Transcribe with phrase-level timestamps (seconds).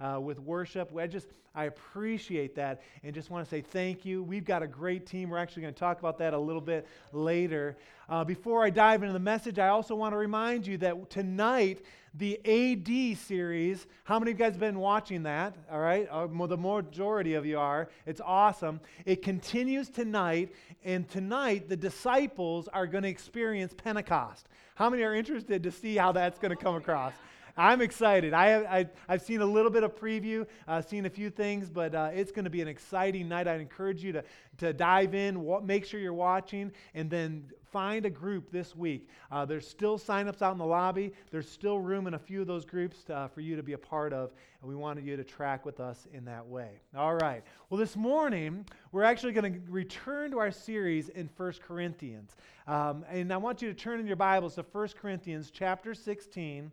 [0.00, 0.90] uh, with worship.
[0.96, 4.22] I just, I appreciate that and just want to say thank you.
[4.22, 5.30] We've got a great team.
[5.30, 7.76] We're actually going to talk about that a little bit later.
[8.08, 11.84] Uh, before I dive into the message, I also want to remind you that tonight,
[12.14, 15.54] the AD series, how many of you guys have been watching that?
[15.70, 17.88] All right, uh, the majority of you are.
[18.06, 18.80] It's awesome.
[19.04, 20.54] It continues tonight,
[20.84, 24.48] and tonight the disciples are going to experience Pentecost.
[24.74, 27.12] How many are interested to see how that's going to come across?
[27.58, 28.34] I'm excited.
[28.34, 28.64] I have,
[29.08, 32.10] I, have seen a little bit of preview, uh, seen a few things, but uh,
[32.14, 33.48] it's going to be an exciting night.
[33.48, 34.24] I encourage you to,
[34.58, 39.08] to dive in, wa- make sure you're watching, and then find a group this week.
[39.32, 41.12] Uh, there's still signups out in the lobby.
[41.32, 43.72] There's still room in a few of those groups to, uh, for you to be
[43.72, 44.30] a part of,
[44.60, 46.80] and we wanted you to track with us in that way.
[46.96, 47.42] All right.
[47.70, 52.36] Well, this morning, we're actually going to return to our series in 1 Corinthians.
[52.68, 56.70] Um, and I want you to turn in your Bibles to 1 Corinthians chapter 16.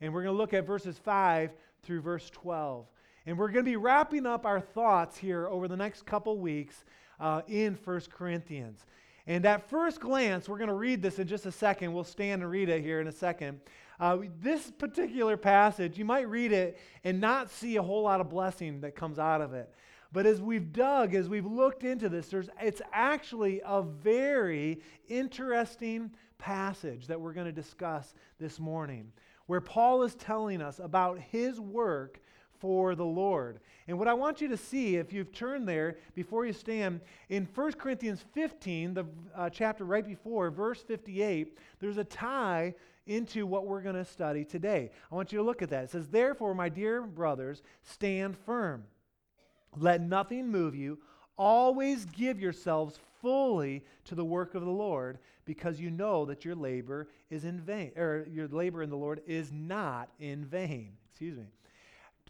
[0.00, 1.50] And we're going to look at verses 5
[1.82, 2.86] through verse 12.
[3.26, 6.84] And we're going to be wrapping up our thoughts here over the next couple weeks
[7.20, 8.86] uh, in 1 Corinthians.
[9.26, 11.92] And at first glance, we're going to read this in just a second.
[11.92, 13.60] We'll stand and read it here in a second.
[14.00, 18.30] Uh, this particular passage, you might read it and not see a whole lot of
[18.30, 19.70] blessing that comes out of it.
[20.12, 27.06] But as we've dug, as we've looked into this, it's actually a very interesting passage
[27.08, 29.12] that we're going to discuss this morning
[29.48, 32.20] where Paul is telling us about his work
[32.60, 33.60] for the Lord.
[33.88, 37.48] And what I want you to see, if you've turned there before you stand, in
[37.54, 42.74] 1 Corinthians 15, the uh, chapter right before, verse 58, there's a tie
[43.06, 44.90] into what we're going to study today.
[45.10, 45.84] I want you to look at that.
[45.84, 48.84] It says, Therefore, my dear brothers, stand firm.
[49.78, 50.98] Let nothing move you.
[51.38, 56.54] Always give yourselves fully to the work of the Lord because you know that your
[56.54, 60.92] labor is in vain, or your labor in the Lord is not in vain.
[61.10, 61.44] Excuse me.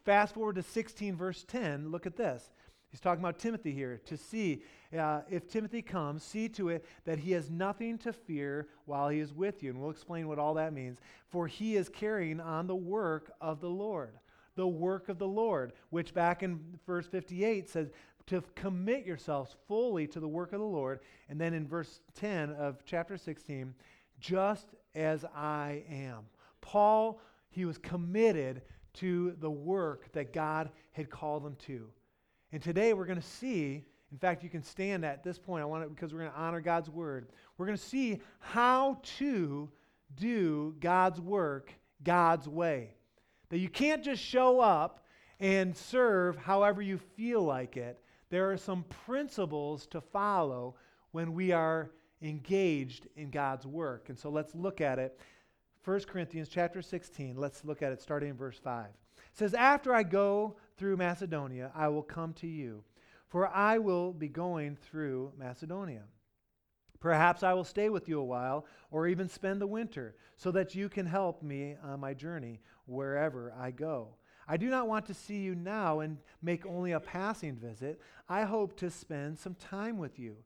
[0.05, 1.91] Fast forward to 16, verse 10.
[1.91, 2.51] Look at this.
[2.91, 4.01] He's talking about Timothy here.
[4.07, 4.63] To see
[4.99, 9.19] uh, if Timothy comes, see to it that he has nothing to fear while he
[9.21, 9.71] is with you.
[9.71, 10.99] And we'll explain what all that means.
[11.29, 14.19] For he is carrying on the work of the Lord.
[14.55, 17.91] The work of the Lord, which back in verse 58 says,
[18.29, 21.01] to commit yourselves fully to the work of the Lord.
[21.29, 23.75] And then in verse 10 of chapter 16,
[24.21, 26.27] just as I am.
[26.61, 28.63] Paul, he was committed
[28.95, 31.89] to the work that God had called him to.
[32.53, 35.67] And today we're going to see, in fact, you can stand at this point, I
[35.67, 37.29] want it because we're going to honor God's word.
[37.57, 39.71] We're going to see how to
[40.17, 41.73] do God's work
[42.03, 42.91] God's way.
[43.51, 45.05] That you can't just show up
[45.41, 48.01] and serve however you feel like it,
[48.31, 50.77] there are some principles to follow
[51.13, 51.91] when we are
[52.23, 54.09] engaged in God's work.
[54.09, 55.19] And so let's look at it.
[55.85, 58.87] 1 Corinthians chapter 16, let's look at it starting in verse 5.
[58.87, 58.93] It
[59.33, 62.85] says, After I go through Macedonia, I will come to you,
[63.29, 66.03] for I will be going through Macedonia.
[67.01, 70.75] Perhaps I will stay with you a while, or even spend the winter, so that
[70.75, 74.17] you can help me on my journey wherever I go.
[74.51, 78.01] I do not want to see you now and make only a passing visit.
[78.31, 80.37] I hope to spend some time with you,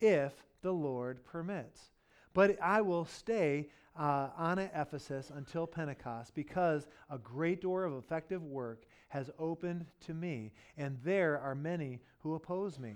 [0.00, 0.32] if
[0.62, 1.90] the Lord permits.
[2.34, 3.68] But I will stay
[3.98, 9.86] uh, on at Ephesus until Pentecost, because a great door of effective work has opened
[10.02, 12.94] to me, and there are many who oppose me.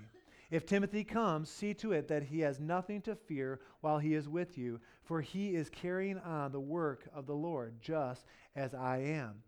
[0.49, 4.29] If Timothy comes, see to it that he has nothing to fear while he is
[4.29, 8.25] with you, for he is carrying on the work of the Lord, just
[8.55, 9.43] as I am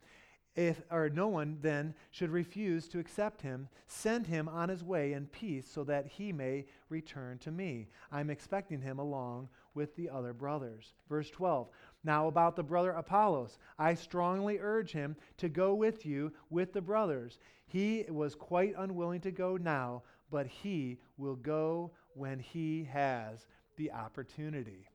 [0.56, 5.14] if or no one then should refuse to accept him send him on his way
[5.14, 7.88] in peace so that he may return to me.
[8.12, 10.94] I'm expecting him along with the other brothers.
[11.10, 11.68] Verse 12
[12.04, 16.82] now about the brother apollos i strongly urge him to go with you with the
[16.82, 17.40] brothers.
[17.68, 23.46] He was quite unwilling to go now but he will go when he has
[23.78, 24.88] the opportunity.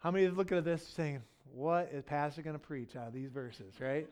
[0.00, 3.14] How many of looking at this saying what is pastor going to preach out of
[3.14, 4.08] these verses right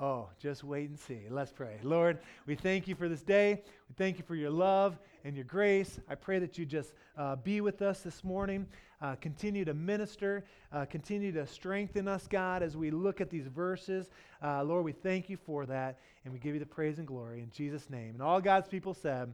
[0.00, 1.20] Oh, just wait and see.
[1.30, 1.78] Let's pray.
[1.84, 3.62] Lord, we thank you for this day.
[3.88, 6.00] We thank you for your love and your grace.
[6.08, 8.66] I pray that you just uh, be with us this morning.
[9.00, 10.44] Uh, continue to minister.
[10.72, 14.10] Uh, continue to strengthen us, God, as we look at these verses.
[14.42, 17.40] Uh, Lord, we thank you for that, and we give you the praise and glory
[17.40, 18.14] in Jesus' name.
[18.14, 19.32] And all God's people said,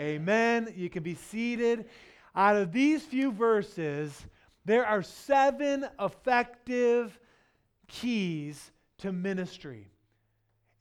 [0.00, 0.64] Amen.
[0.64, 0.74] Amen.
[0.76, 1.84] You can be seated.
[2.34, 4.26] Out of these few verses,
[4.64, 7.16] there are seven effective
[7.86, 9.86] keys to ministry.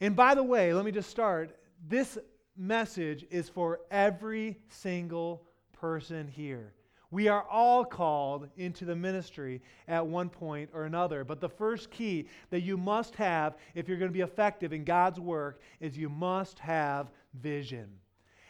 [0.01, 1.57] And by the way, let me just start.
[1.87, 2.17] This
[2.55, 5.43] message is for every single
[5.73, 6.73] person here.
[7.11, 11.23] We are all called into the ministry at one point or another.
[11.23, 14.83] But the first key that you must have if you're going to be effective in
[14.83, 17.89] God's work is you must have vision.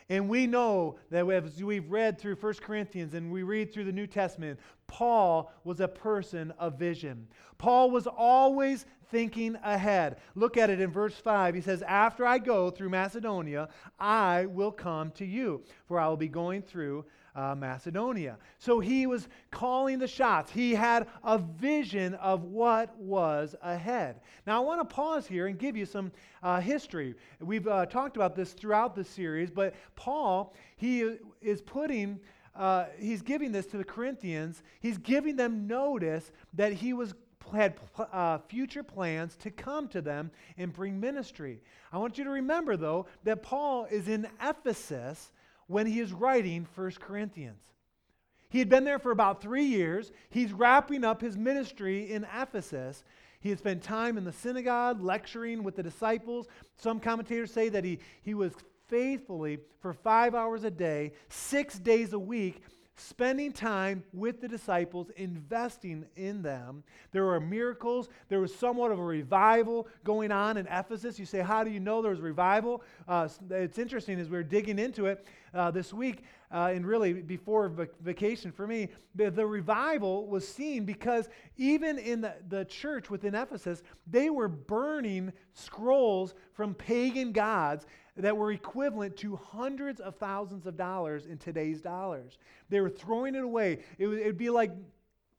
[0.10, 3.92] And we know that as we've read through 1 Corinthians and we read through the
[3.92, 7.28] New Testament, Paul was a person of vision.
[7.60, 10.18] Paul was always thinking ahead.
[10.34, 11.54] Look at it in verse 5.
[11.54, 13.70] He says, After I go through Macedonia,
[14.00, 17.06] I will come to you, for I will be going through
[17.36, 18.38] uh, Macedonia.
[18.58, 20.52] So he was calling the shots.
[20.52, 24.22] He had a vision of what was ahead.
[24.46, 26.12] Now, I want to pause here and give you some
[26.44, 27.16] uh, history.
[27.40, 32.20] We've uh, talked about this throughout the series, but Paul, he is putting.
[32.56, 34.64] Uh, he's giving this to the Corinthians.
[34.82, 37.14] He's giving them notice that he was
[37.52, 41.62] had uh, future plans to come to them and bring ministry.
[41.92, 45.32] I want you to remember, though, that Paul is in Ephesus
[45.70, 47.62] when he is writing 1 Corinthians.
[48.50, 50.12] He had been there for about three years.
[50.32, 53.04] He's wrapping up his ministry in Ephesus.
[53.40, 56.48] He had spent time in the synagogue lecturing with the disciples.
[56.76, 58.54] Some commentators say that he, he was
[58.88, 62.64] faithfully for five hours a day, six days a week,
[63.00, 66.84] spending time with the disciples, investing in them.
[67.12, 68.10] There were miracles.
[68.28, 71.18] There was somewhat of a revival going on in Ephesus.
[71.18, 72.84] You say, How do you know there was revival?
[73.08, 77.14] Uh, it's interesting as we are digging into it uh, this week, uh, and really
[77.14, 82.66] before vac- vacation for me, the, the, revival was seen because even in the, the
[82.66, 87.86] church within Ephesus, they were burning scrolls from pagan gods
[88.18, 92.38] that were equivalent to hundreds of thousands of dollars in today's dollars.
[92.70, 93.80] They were throwing it away.
[93.98, 94.72] It would be like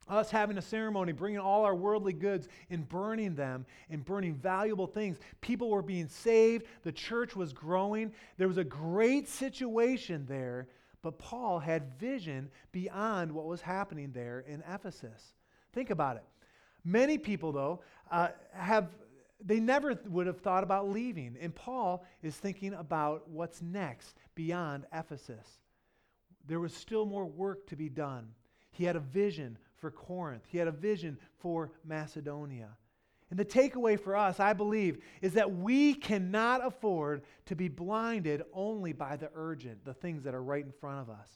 [0.08, 4.86] us having a ceremony, bringing all our worldly goods and burning them and burning valuable
[4.86, 5.18] things.
[5.40, 6.66] People were being saved.
[6.82, 8.12] The church was growing.
[8.36, 10.68] There was a great situation there,
[11.02, 15.34] but Paul had vision beyond what was happening there in Ephesus.
[15.72, 16.24] Think about it.
[16.84, 17.80] Many people, though,
[18.10, 18.88] uh, have
[19.44, 21.36] they never would have thought about leaving.
[21.40, 25.46] And Paul is thinking about what's next beyond Ephesus.
[26.46, 28.28] There was still more work to be done.
[28.70, 32.68] He had a vision for Corinth, he had a vision for Macedonia.
[33.30, 38.42] And the takeaway for us, I believe, is that we cannot afford to be blinded
[38.52, 41.28] only by the urgent, the things that are right in front of us.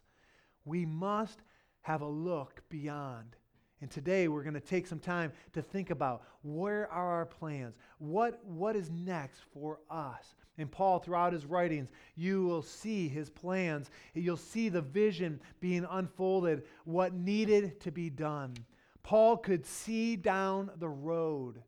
[0.65, 1.41] We must
[1.83, 3.37] have a look beyond
[3.85, 7.77] and today we're going to take some time to think about where are our plans?
[8.11, 10.35] What, what is next for us?
[10.59, 13.91] And Paul, throughout his writings, you will see his plans.
[14.15, 18.55] You'll see the vision being unfolded, what needed to be done.
[19.03, 21.61] Paul could see down the road.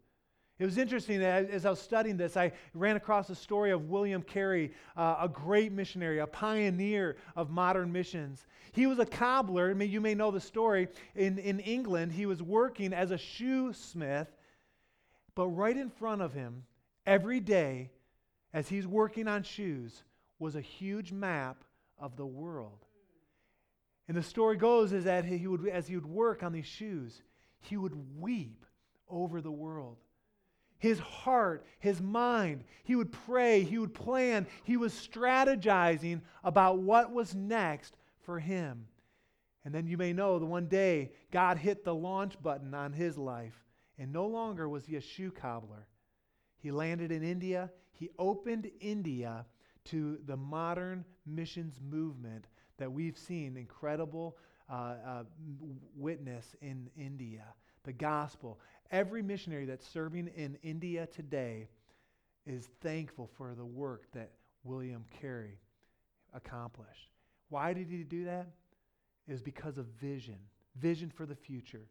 [0.59, 4.23] It was interesting as I was studying this, I ran across the story of William
[4.23, 8.47] Carey, uh, a great missionary, a pioneer of modern missions.
[8.73, 9.71] He was a cobbler.
[9.71, 10.89] I mean, you may know the story.
[11.15, 14.29] In, in England, he was working as a shoesmith,
[15.37, 16.65] but right in front of him,
[17.07, 17.91] every day,
[18.53, 20.03] as he's working on shoes,
[20.41, 21.63] was a huge map
[21.97, 22.85] of the world.
[24.09, 27.23] And the story goes is that he would, as he would work on these shoes,
[27.61, 28.67] he would weep
[29.09, 29.99] over the world
[30.79, 32.65] his heart, his mind.
[32.85, 38.87] He would pray, he would plan, he was strategizing about what was next for him.
[39.65, 43.19] And then you may know the one day God hit the launch button on his
[43.19, 43.66] life,
[43.99, 45.87] and no longer was he a shoe cobbler.
[46.59, 49.47] He landed in India, he opened India
[49.87, 52.47] to the modern missions movement
[52.79, 54.37] that we've seen incredible
[54.71, 55.23] uh, uh,
[55.97, 57.45] witness in India.
[57.85, 58.59] The gospel.
[58.91, 61.69] Every missionary that's serving in India today
[62.47, 64.33] is thankful for the work that
[64.65, 65.59] William Carey
[66.35, 67.11] accomplished.
[67.49, 68.49] Why did he do that?
[69.29, 70.39] It was because of vision,
[70.77, 71.87] vision for the future.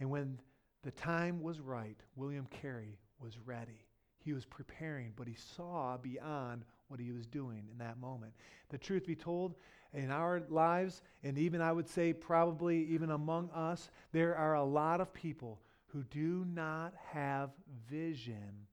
[0.00, 0.38] And when
[0.86, 3.84] the time was right, William Carey was ready.
[4.18, 8.32] He was preparing, but he saw beyond what he was doing in that moment.
[8.68, 9.56] The truth be told,
[9.92, 14.64] in our lives, and even I would say probably even among us, there are a
[14.64, 17.50] lot of people who do not have
[17.90, 18.66] vision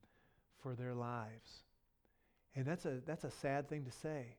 [0.62, 1.64] for their lives.
[2.56, 4.38] And that's a, that's a sad thing to say.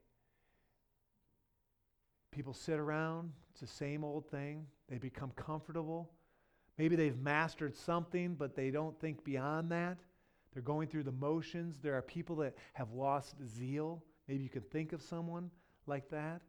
[2.31, 4.66] People sit around, it's the same old thing.
[4.88, 6.11] They become comfortable.
[6.78, 9.99] Maybe they've mastered something, but they don't think beyond that.
[10.52, 11.78] They're going through the motions.
[11.81, 14.02] There are people that have lost zeal.
[14.28, 15.50] Maybe you can think of someone
[15.87, 16.40] like that.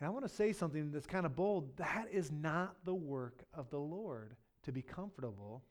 [0.00, 1.76] And I want to say something that's kind of bold.
[1.76, 5.62] That is not the work of the Lord to be comfortable,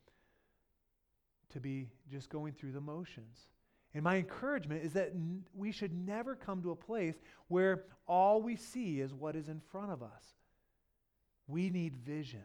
[1.52, 3.48] to be just going through the motions.
[3.94, 7.16] And my encouragement is that n- we should never come to a place
[7.48, 10.24] where all we see is what is in front of us.
[11.48, 12.44] We need vision.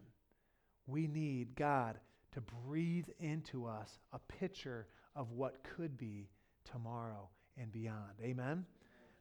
[0.89, 2.01] We need God
[2.33, 6.29] to breathe into us a picture of what could be
[6.65, 8.15] tomorrow and beyond.
[8.23, 8.65] Amen?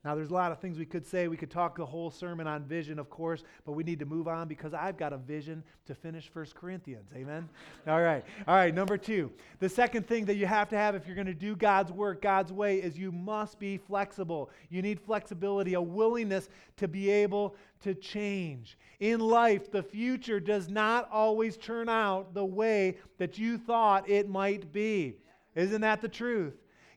[0.07, 1.27] Now, there's a lot of things we could say.
[1.27, 4.29] We could talk the whole sermon on vision, of course, but we need to move
[4.29, 7.09] on because I've got a vision to finish 1 Corinthians.
[7.13, 7.49] Amen?
[7.87, 8.23] All right.
[8.47, 8.73] All right.
[8.73, 9.29] Number two.
[9.59, 12.21] The second thing that you have to have if you're going to do God's work
[12.21, 14.49] God's way is you must be flexible.
[14.69, 16.47] You need flexibility, a willingness
[16.77, 18.77] to be able to change.
[19.01, 24.29] In life, the future does not always turn out the way that you thought it
[24.29, 25.17] might be.
[25.53, 26.53] Isn't that the truth?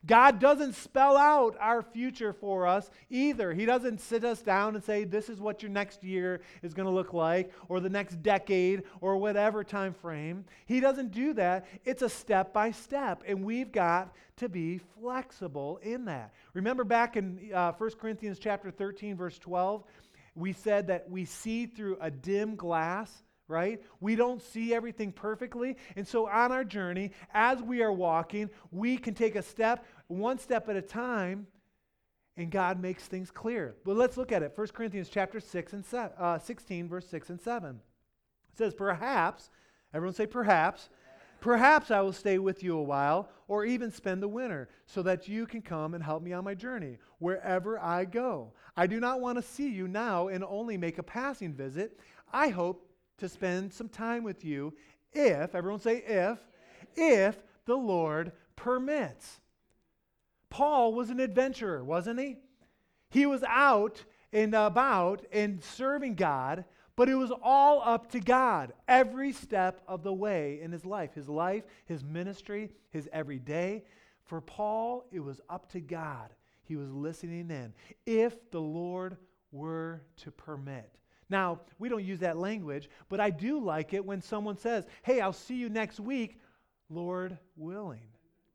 [0.07, 3.52] God doesn't spell out our future for us either.
[3.52, 6.87] He doesn't sit us down and say, This is what your next year is going
[6.87, 10.47] to look like, or the next decade, or whatever time frame.
[10.64, 11.66] He doesn't do that.
[11.85, 16.33] It's a step by step, and we've got to be flexible in that.
[16.54, 19.85] Remember back in uh, 1 Corinthians chapter 13, verse 12,
[20.35, 23.83] we said that we see through a dim glass right?
[24.00, 25.76] We don't see everything perfectly.
[25.97, 30.38] And so on our journey, as we are walking, we can take a step, one
[30.38, 31.47] step at a time,
[32.37, 33.75] and God makes things clear.
[33.85, 34.52] But let's look at it.
[34.54, 37.80] 1 Corinthians chapter 6 and se- uh, 16, verse 6 and 7.
[38.52, 39.50] It says, Perhaps,
[39.92, 40.88] everyone say perhaps,
[41.40, 45.28] perhaps I will stay with you a while, or even spend the winter, so that
[45.28, 48.52] you can come and help me on my journey, wherever I go.
[48.76, 51.99] I do not want to see you now and only make a passing visit.
[52.33, 52.89] I hope
[53.20, 54.74] to spend some time with you
[55.12, 56.38] if, everyone say if,
[56.96, 59.40] if the Lord permits.
[60.48, 62.36] Paul was an adventurer, wasn't he?
[63.10, 66.64] He was out and about and serving God,
[66.96, 71.14] but it was all up to God every step of the way in his life.
[71.14, 73.84] His life, his ministry, his everyday.
[74.24, 76.30] For Paul, it was up to God.
[76.64, 77.72] He was listening in.
[78.06, 79.16] If the Lord
[79.50, 81.00] were to permit.
[81.30, 85.20] Now, we don't use that language, but I do like it when someone says, Hey,
[85.20, 86.40] I'll see you next week,
[86.90, 88.00] Lord willing.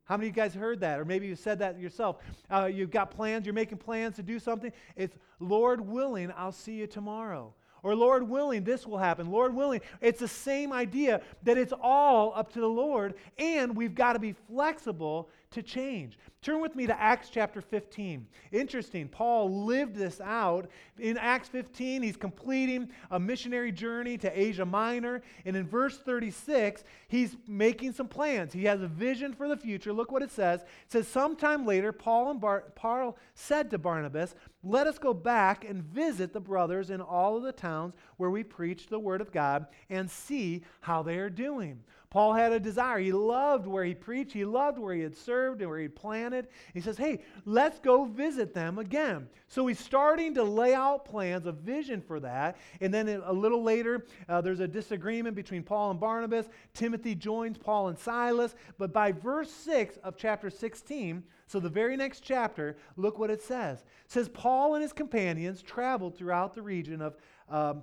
[0.03, 0.99] How many of you guys heard that?
[0.99, 2.17] Or maybe you said that yourself.
[2.51, 4.71] Uh, you've got plans, you're making plans to do something.
[4.95, 7.53] It's, Lord willing, I'll see you tomorrow.
[7.81, 9.29] Or, Lord willing, this will happen.
[9.29, 9.81] Lord willing.
[10.01, 14.19] It's the same idea that it's all up to the Lord, and we've got to
[14.19, 16.17] be flexible to change.
[16.45, 18.27] Turn with me to Acts chapter 15.
[18.51, 19.07] Interesting.
[19.07, 20.69] Paul lived this out.
[20.99, 25.23] In Acts 15, he's completing a missionary journey to Asia Minor.
[25.45, 28.53] And in verse 36, he's making some plans.
[28.53, 29.91] He has a vision for the future.
[29.91, 30.61] Look what it says.
[30.61, 35.67] It says, Sometime later, Paul, and Bar- Paul said to Barnabas, Let us go back
[35.67, 39.31] and visit the brothers in all of the towns where we preach the word of
[39.31, 41.79] God and see how they are doing.
[42.15, 42.99] Paul had a desire.
[42.99, 46.47] He loved where he preached, he loved where he had served and where he planted.
[46.73, 49.27] He says, Hey, let's go visit them again.
[49.49, 52.55] So he's starting to lay out plans, a vision for that.
[52.79, 56.47] And then a little later, uh, there's a disagreement between Paul and Barnabas.
[56.73, 58.55] Timothy joins Paul and Silas.
[58.77, 63.41] But by verse 6 of chapter 16, so the very next chapter, look what it
[63.41, 63.79] says.
[63.79, 67.17] It says, Paul and his companions traveled throughout the region of
[67.49, 67.81] um,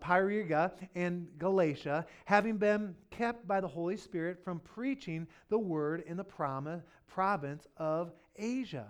[0.95, 6.25] and Galatia, having been kept by the Holy Spirit from preaching the word in the
[6.25, 8.87] prom- province of Asia.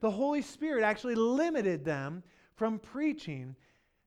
[0.00, 2.22] The Holy Spirit actually limited them
[2.54, 3.54] from preaching.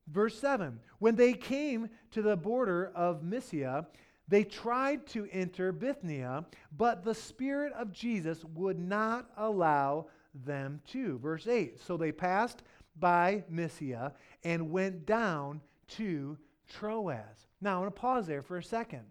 [0.08, 3.86] Verse 7 When they came to the border of Mysia,
[4.28, 11.18] they tried to enter Bithynia, but the Spirit of Jesus would not allow them to.
[11.18, 12.62] Verse 8 So they passed
[12.98, 14.12] by Mysia
[14.44, 15.60] and went down
[15.96, 16.36] to
[16.68, 17.46] Troas.
[17.60, 19.02] Now, I want to pause there for a second.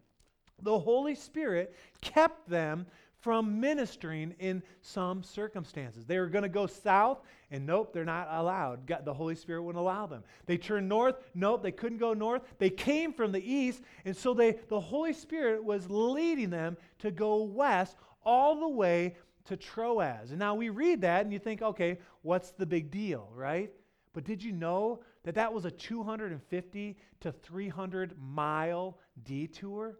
[0.61, 2.85] The Holy Spirit kept them
[3.21, 6.05] from ministering in some circumstances.
[6.05, 7.21] They were going to go south,
[7.51, 8.87] and nope, they're not allowed.
[8.87, 10.23] God, the Holy Spirit wouldn't allow them.
[10.47, 12.41] They turned north, nope, they couldn't go north.
[12.57, 17.11] They came from the east, and so they, the Holy Spirit was leading them to
[17.11, 17.95] go west
[18.25, 20.31] all the way to Troas.
[20.31, 23.71] And now we read that, and you think, okay, what's the big deal, right?
[24.13, 29.99] But did you know that that was a 250 to 300 mile detour?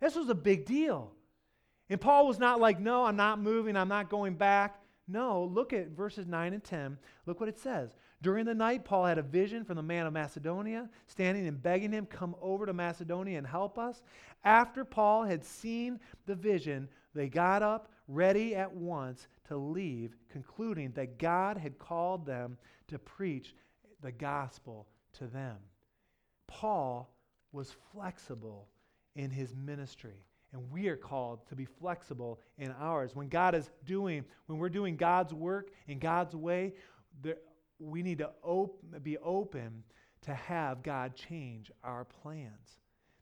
[0.00, 1.12] This was a big deal.
[1.88, 4.80] And Paul was not like, no, I'm not moving, I'm not going back.
[5.08, 6.96] No, look at verses 9 and 10.
[7.26, 7.96] Look what it says.
[8.22, 11.90] During the night, Paul had a vision from the man of Macedonia, standing and begging
[11.90, 14.02] him, Come over to Macedonia and help us.
[14.44, 20.92] After Paul had seen the vision, they got up, ready at once to leave, concluding
[20.92, 23.52] that God had called them to preach
[24.00, 24.86] the gospel
[25.18, 25.56] to them.
[26.46, 27.12] Paul
[27.50, 28.68] was flexible
[29.16, 30.24] in his ministry.
[30.52, 33.14] And we are called to be flexible in ours.
[33.14, 36.74] When God is doing, when we're doing God's work in God's way,
[37.20, 37.38] there,
[37.80, 39.82] we need to op- be open
[40.22, 42.78] to have God change our plans.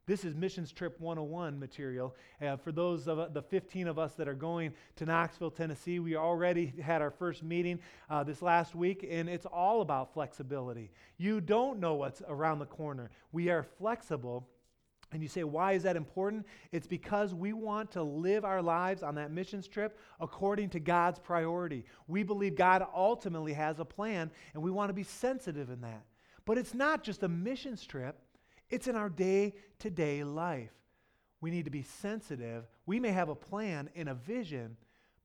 [0.08, 2.16] This is Missions Trip 101 material.
[2.40, 5.98] Uh, for those of uh, the 15 of us that are going to Knoxville, Tennessee,
[5.98, 10.90] we already had our first meeting uh, this last week, and it's all about flexibility.
[11.18, 13.10] You don't know what's around the corner.
[13.32, 14.48] We are flexible.
[15.12, 16.46] And you say, why is that important?
[16.72, 21.18] It's because we want to live our lives on that missions trip according to God's
[21.18, 21.84] priority.
[22.06, 26.06] We believe God ultimately has a plan, and we want to be sensitive in that.
[26.46, 28.18] But it's not just a missions trip,
[28.70, 30.72] it's in our day to day life.
[31.40, 32.66] We need to be sensitive.
[32.86, 34.76] We may have a plan and a vision,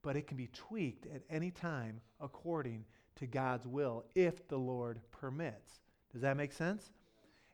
[0.01, 2.85] but it can be tweaked at any time according
[3.15, 5.79] to God's will if the Lord permits.
[6.12, 6.91] Does that make sense?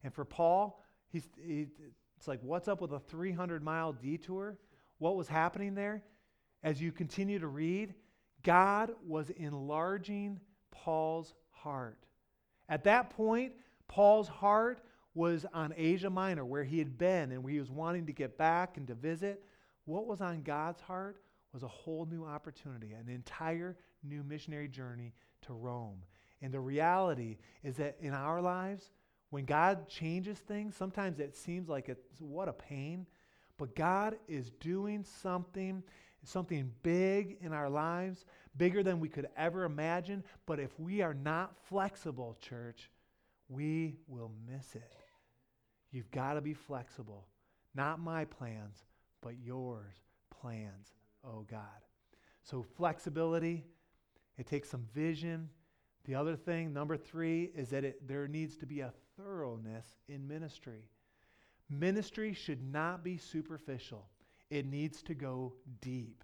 [0.03, 1.67] And for Paul, he's, he,
[2.17, 4.57] it's like, what's up with a 300 mile detour?
[4.97, 6.03] What was happening there?
[6.63, 7.93] As you continue to read,
[8.43, 10.39] God was enlarging
[10.71, 11.97] Paul's heart.
[12.67, 13.53] At that point,
[13.87, 14.81] Paul's heart
[15.13, 18.37] was on Asia Minor, where he had been and where he was wanting to get
[18.37, 19.43] back and to visit.
[19.85, 21.21] What was on God's heart
[21.53, 26.03] was a whole new opportunity, an entire new missionary journey to Rome.
[26.41, 28.91] And the reality is that in our lives,
[29.29, 33.05] when God changes things, sometimes it seems like it's what a pain,
[33.57, 35.83] but God is doing something
[36.23, 38.25] something big in our lives,
[38.57, 42.89] bigger than we could ever imagine, but if we are not flexible, church,
[43.47, 44.98] we will miss it.
[45.91, 47.27] You've got to be flexible.
[47.75, 48.83] Not my plans,
[49.21, 49.95] but yours
[50.29, 50.93] plans,
[51.23, 51.59] oh God.
[52.43, 53.65] So, flexibility,
[54.37, 55.49] it takes some vision.
[56.05, 60.27] The other thing, number three, is that it, there needs to be a thoroughness in
[60.27, 60.89] ministry.
[61.69, 64.09] Ministry should not be superficial,
[64.49, 66.23] it needs to go deep.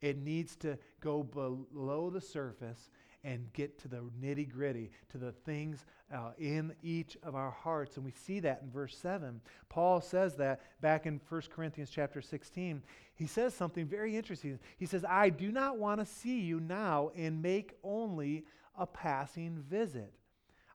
[0.00, 2.90] It needs to go below the surface
[3.24, 7.96] and get to the nitty gritty, to the things uh, in each of our hearts.
[7.96, 9.40] And we see that in verse 7.
[9.68, 12.82] Paul says that back in 1 Corinthians chapter 16.
[13.14, 14.58] He says something very interesting.
[14.76, 18.44] He says, I do not want to see you now and make only
[18.78, 20.12] a passing visit.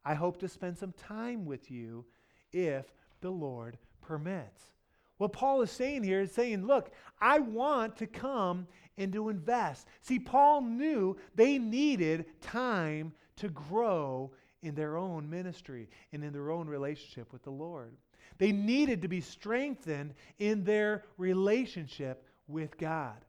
[0.03, 2.05] I hope to spend some time with you
[2.51, 2.85] if
[3.22, 4.64] the Lord permits.
[5.18, 8.68] What Paul is saying here is saying, look, I want to come
[9.00, 9.88] and to invest.
[10.01, 14.31] See, Paul knew they needed time to grow
[14.62, 17.94] in their own ministry and in their own relationship with the Lord.
[18.38, 23.25] They needed to be strengthened in their relationship with God.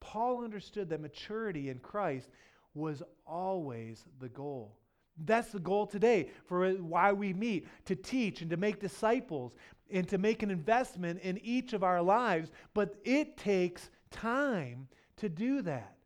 [0.00, 2.28] Paul understood that maturity in Christ
[2.74, 4.76] was always the goal.
[5.24, 9.54] That's the goal today for why we meet to teach and to make disciples
[9.90, 12.50] and to make an investment in each of our lives.
[12.74, 15.96] But it takes time to do that.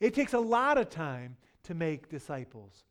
[0.00, 2.84] It takes a lot of time to make disciples.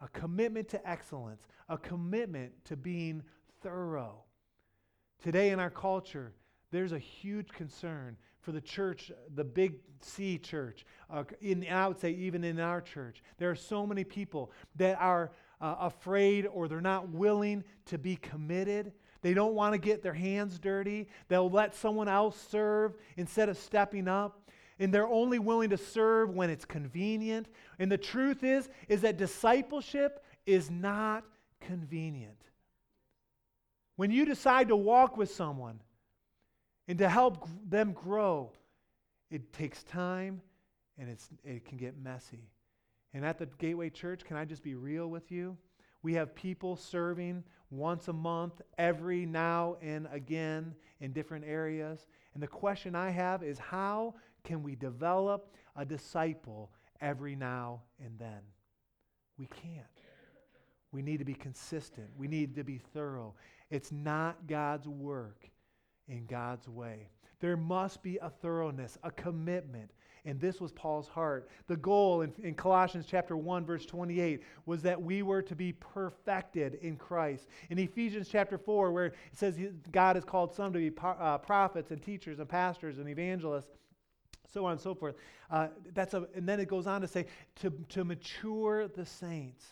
[0.00, 3.22] A commitment to excellence, a commitment to being
[3.62, 4.24] thorough.
[5.22, 6.32] Today in our culture,
[6.72, 10.84] there's a huge concern for the church, the big C church.
[11.08, 15.00] Uh, in, I would say, even in our church, there are so many people that
[15.00, 15.30] are
[15.60, 18.92] uh, afraid or they're not willing to be committed.
[19.20, 21.08] They don't want to get their hands dirty.
[21.28, 24.41] They'll let someone else serve instead of stepping up.
[24.78, 27.48] And they're only willing to serve when it's convenient.
[27.78, 31.24] And the truth is, is that discipleship is not
[31.60, 32.36] convenient.
[33.96, 35.80] When you decide to walk with someone
[36.88, 38.52] and to help them grow,
[39.30, 40.40] it takes time
[40.98, 42.50] and it's, it can get messy.
[43.14, 45.56] And at the Gateway Church, can I just be real with you?
[46.02, 52.06] We have people serving once a month, every now and again in different areas.
[52.34, 58.18] And the question I have is how can we develop a disciple every now and
[58.18, 58.40] then?
[59.38, 59.86] We can't.
[60.92, 62.08] We need to be consistent.
[62.16, 63.34] We need to be thorough.
[63.70, 65.48] It's not God's work
[66.08, 67.08] in God's way.
[67.40, 69.90] There must be a thoroughness, a commitment.
[70.24, 71.48] And this was Paul's heart.
[71.66, 75.72] The goal in, in, Colossians chapter 1, verse 28, was that we were to be
[75.72, 77.48] perfected in Christ.
[77.70, 79.58] In Ephesians chapter 4, where it says
[79.90, 83.72] God has called some to be uh, prophets and teachers and pastors and evangelists,
[84.52, 85.16] so on and so forth.
[85.50, 89.64] Uh, that's a, and then it goes on to say, to, to mature the saints.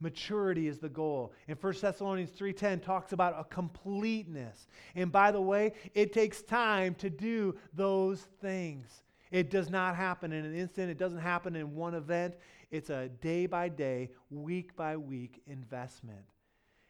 [0.00, 1.32] Maturity is the goal.
[1.46, 4.66] And 1 Thessalonians 3:10 talks about a completeness.
[4.96, 9.04] And by the way, it takes time to do those things.
[9.30, 10.90] It does not happen in an instant.
[10.90, 12.34] It doesn't happen in one event.
[12.70, 16.24] It's a day by day, week by week investment.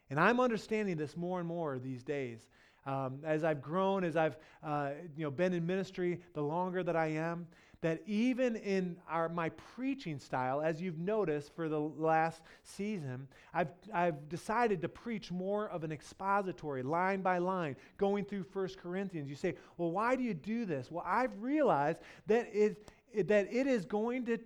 [0.08, 2.48] And I'm understanding this more and more these days.
[2.84, 6.96] Um, as I've grown, as I've uh, you know, been in ministry, the longer that
[6.96, 7.46] I am,
[7.82, 13.70] that even in our, my preaching style, as you've noticed for the last season, I've,
[13.92, 19.28] I've decided to preach more of an expository, line by line, going through 1 Corinthians.
[19.28, 20.90] You say, well, why do you do this?
[20.90, 22.88] Well, I've realized that it,
[23.26, 24.38] that it is going to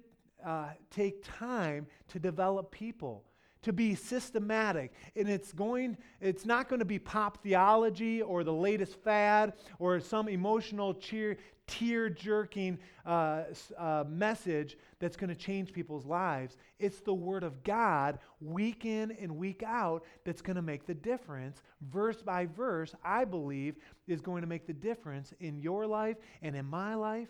[0.45, 3.23] uh, take time to develop people
[3.67, 8.53] to be systematic and it's going it's not going to be pop theology or the
[8.53, 13.43] latest fad or some emotional cheer tear jerking uh,
[13.77, 16.57] uh, message that's going to change people's lives.
[16.79, 20.95] It's the word of god week in and week out that's going to make the
[20.95, 21.63] difference.
[21.91, 23.75] Verse by verse i believe
[24.07, 27.29] is going to make the difference in your life and in my life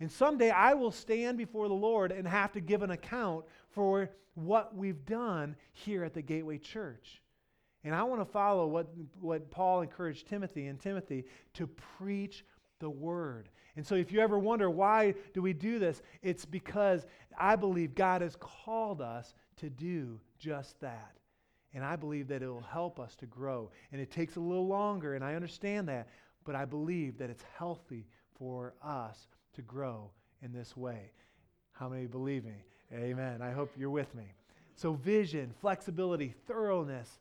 [0.00, 4.10] and someday I will stand before the Lord and have to give an account for
[4.34, 7.22] what we've done here at the Gateway Church.
[7.82, 8.88] And I want to follow what,
[9.20, 12.44] what Paul encouraged Timothy and Timothy to preach
[12.78, 13.48] the word.
[13.76, 17.06] And so if you ever wonder why do we do this, it's because
[17.38, 21.12] I believe God has called us to do just that.
[21.72, 23.70] And I believe that it will help us to grow.
[23.92, 26.08] And it takes a little longer, and I understand that,
[26.44, 28.06] but I believe that it's healthy
[28.38, 30.10] for us to grow
[30.42, 31.10] in this way.
[31.72, 32.64] How many believe me?
[32.92, 33.42] Amen.
[33.42, 34.32] I hope you're with me.
[34.76, 37.18] So, vision, flexibility, thoroughness.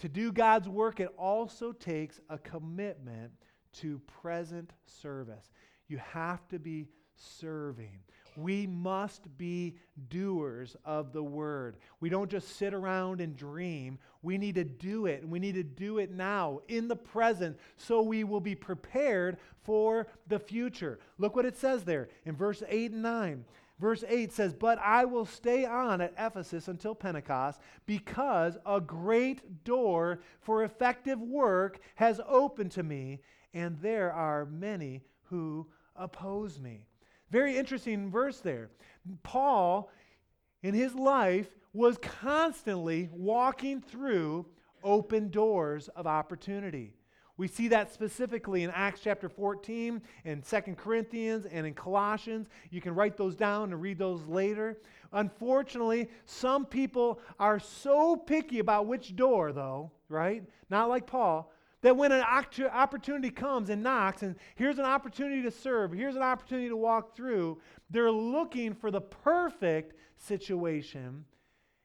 [0.00, 3.32] To do God's work, it also takes a commitment
[3.80, 5.50] to present service.
[5.88, 8.00] You have to be serving.
[8.36, 9.76] We must be
[10.08, 11.78] doers of the word.
[12.00, 13.98] We don't just sit around and dream.
[14.22, 17.58] We need to do it, and we need to do it now, in the present,
[17.76, 20.98] so we will be prepared for the future.
[21.18, 23.44] Look what it says there in verse 8 and 9.
[23.78, 29.64] Verse 8 says, But I will stay on at Ephesus until Pentecost, because a great
[29.64, 33.20] door for effective work has opened to me,
[33.52, 36.86] and there are many who oppose me.
[37.30, 38.70] Very interesting verse there.
[39.22, 39.90] Paul,
[40.62, 44.46] in his life, was constantly walking through
[44.82, 46.94] open doors of opportunity.
[47.38, 52.48] We see that specifically in Acts chapter 14 and 2 Corinthians and in Colossians.
[52.70, 54.78] You can write those down and read those later.
[55.12, 60.44] Unfortunately, some people are so picky about which door, though, right?
[60.70, 65.50] Not like Paul, that when an opportunity comes and knocks, and here's an opportunity to
[65.50, 67.58] serve, here's an opportunity to walk through,
[67.90, 71.24] they're looking for the perfect situation.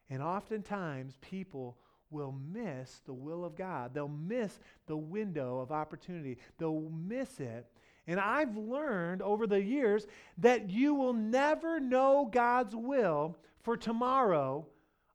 [0.09, 1.77] And oftentimes, people
[2.09, 3.93] will miss the will of God.
[3.93, 6.37] They'll miss the window of opportunity.
[6.57, 7.65] They'll miss it.
[8.07, 10.07] And I've learned over the years
[10.39, 14.67] that you will never know God's will for tomorrow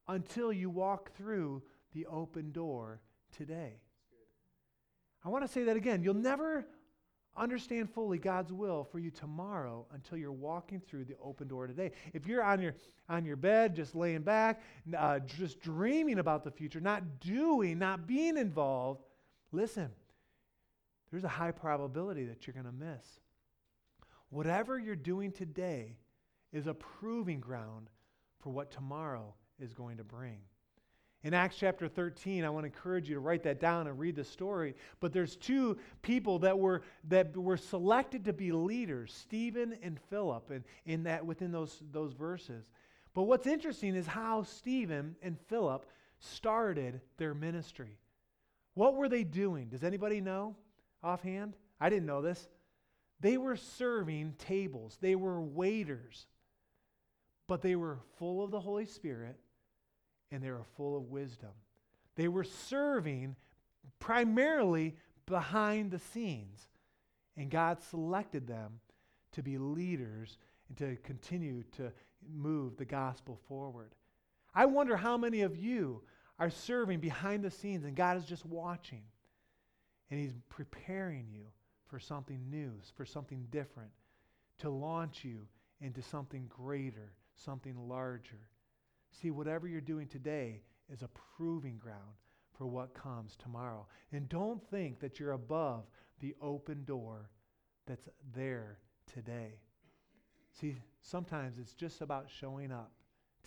[0.08, 1.62] until you walk through
[1.92, 3.02] the open door
[3.36, 3.80] today.
[5.26, 6.04] I want to say that again.
[6.04, 6.64] You'll never
[7.36, 11.90] understand fully God's will for you tomorrow until you're walking through the open door today.
[12.14, 12.74] If you're on your
[13.08, 14.62] on your bed, just laying back,
[14.96, 19.02] uh, just dreaming about the future, not doing, not being involved,
[19.50, 19.90] listen.
[21.10, 23.04] There's a high probability that you're going to miss.
[24.30, 25.96] Whatever you're doing today
[26.52, 27.90] is a proving ground
[28.38, 30.38] for what tomorrow is going to bring.
[31.26, 34.14] In Acts chapter 13, I want to encourage you to write that down and read
[34.14, 34.76] the story.
[35.00, 40.52] But there's two people that were that were selected to be leaders, Stephen and Philip,
[40.52, 42.70] and in that within those, those verses.
[43.12, 45.86] But what's interesting is how Stephen and Philip
[46.20, 47.98] started their ministry.
[48.74, 49.66] What were they doing?
[49.66, 50.54] Does anybody know
[51.02, 51.56] offhand?
[51.80, 52.46] I didn't know this.
[53.18, 56.28] They were serving tables, they were waiters,
[57.48, 59.40] but they were full of the Holy Spirit
[60.30, 61.50] and they were full of wisdom.
[62.16, 63.36] They were serving
[63.98, 66.68] primarily behind the scenes,
[67.36, 68.80] and God selected them
[69.32, 71.92] to be leaders and to continue to
[72.34, 73.94] move the gospel forward.
[74.54, 76.02] I wonder how many of you
[76.38, 79.02] are serving behind the scenes and God is just watching
[80.10, 81.44] and He's preparing you
[81.88, 83.90] for something new, for something different,
[84.58, 85.46] to launch you
[85.80, 88.48] into something greater, something larger.
[89.20, 90.60] See, whatever you're doing today
[90.92, 92.16] is a proving ground
[92.56, 93.86] for what comes tomorrow.
[94.12, 95.84] And don't think that you're above
[96.20, 97.30] the open door
[97.86, 98.78] that's there
[99.12, 99.60] today.
[100.60, 102.92] See, sometimes it's just about showing up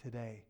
[0.02, 0.44] today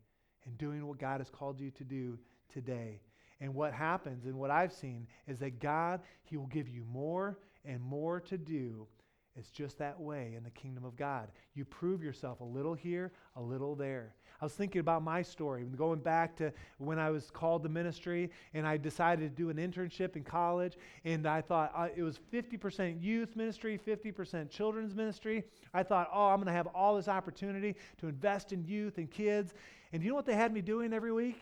[0.46, 2.18] and doing what God has called you to do
[2.52, 3.00] today.
[3.40, 7.38] And what happens and what I've seen is that God, He will give you more
[7.64, 8.86] and more to do
[9.36, 11.28] It's just that way in the kingdom of God.
[11.54, 14.14] You prove yourself a little here, a little there.
[14.40, 18.30] I was thinking about my story, going back to when I was called to ministry
[18.54, 20.76] and I decided to do an internship in college.
[21.04, 25.44] And I thought uh, it was 50% youth ministry, 50% children's ministry.
[25.72, 29.10] I thought, oh, I'm going to have all this opportunity to invest in youth and
[29.10, 29.54] kids.
[29.92, 31.40] And you know what they had me doing every week?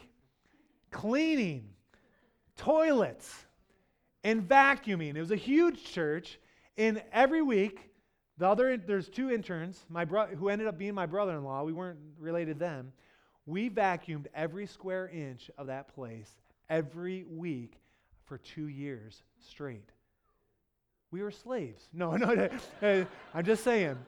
[0.91, 1.71] Cleaning
[2.57, 3.47] toilets
[4.25, 5.17] and vacuuming.
[5.17, 6.39] It was a huge church.
[6.79, 7.91] And every week,
[8.39, 11.65] the other there's two interns, my bro, who ended up being my brother-in-law.
[11.65, 12.93] We weren't related then.
[13.47, 16.31] We vacuumed every square inch of that place
[16.71, 17.81] every week
[18.27, 19.91] for two years straight.
[21.11, 21.89] We were slaves.
[21.93, 22.49] No, no
[23.35, 23.99] I'm just saying.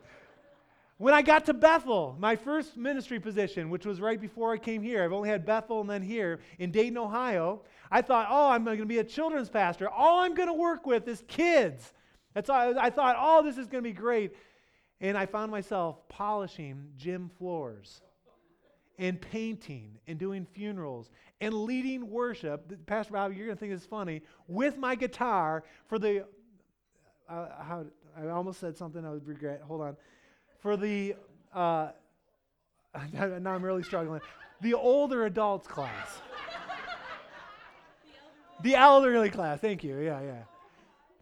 [0.98, 4.82] When I got to Bethel, my first ministry position, which was right before I came
[4.82, 7.62] here, I've only had Bethel and then here in Dayton, Ohio.
[7.90, 9.88] I thought, oh, I'm going to be a children's pastor.
[9.88, 11.94] All I'm going to work with is kids.
[12.34, 14.34] That's all, I thought, oh, this is going to be great.
[15.00, 18.02] And I found myself polishing gym floors
[18.98, 22.86] and painting and doing funerals and leading worship.
[22.86, 26.26] Pastor Bobby, you're going to think this is funny, with my guitar for the,
[27.28, 29.62] uh, how, I almost said something I would regret.
[29.66, 29.96] Hold on.
[30.60, 31.16] For the,
[31.54, 31.88] uh,
[33.12, 34.20] now I'm really struggling.
[34.60, 36.20] The older adults class.
[38.62, 39.60] the elderly class.
[39.60, 39.98] Thank you.
[39.98, 40.42] Yeah, yeah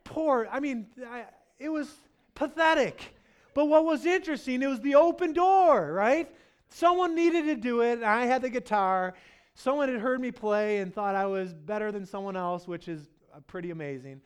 [0.09, 0.49] poor.
[0.51, 1.25] I mean, I,
[1.59, 1.93] it was
[2.35, 3.15] pathetic.
[3.55, 6.31] But what was interesting, it was the open door, right?
[6.69, 9.15] Someone needed to do it, and I had the guitar.
[9.55, 13.09] Someone had heard me play and thought I was better than someone else, which is
[13.35, 14.21] uh, pretty amazing.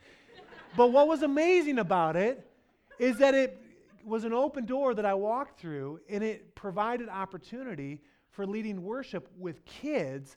[0.76, 2.46] but what was amazing about it
[2.98, 3.58] is that it
[4.04, 9.28] was an open door that I walked through, and it provided opportunity for leading worship
[9.38, 10.36] with kids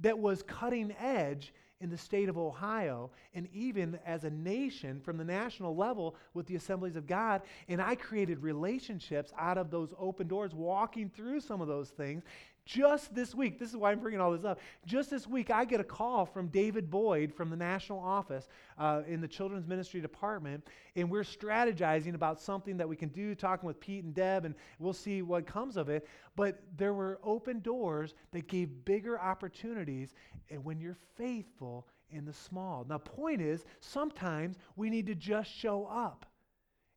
[0.00, 1.52] that was cutting edge
[1.82, 6.46] in the state of Ohio and even as a nation from the national level with
[6.46, 7.42] the assemblies of God.
[7.68, 12.22] And I created relationships out of those open doors, walking through some of those things.
[12.64, 14.60] Just this week, this is why I'm bringing all this up.
[14.86, 18.46] Just this week, I get a call from David Boyd from the national office
[18.78, 20.64] uh, in the children's ministry department,
[20.94, 24.54] and we're strategizing about something that we can do, talking with Pete and Deb, and
[24.78, 26.06] we'll see what comes of it.
[26.36, 30.14] But there were open doors that gave bigger opportunities,
[30.48, 31.71] and when you're faithful
[32.12, 32.84] in the small.
[32.88, 36.26] Now, the point is, sometimes we need to just show up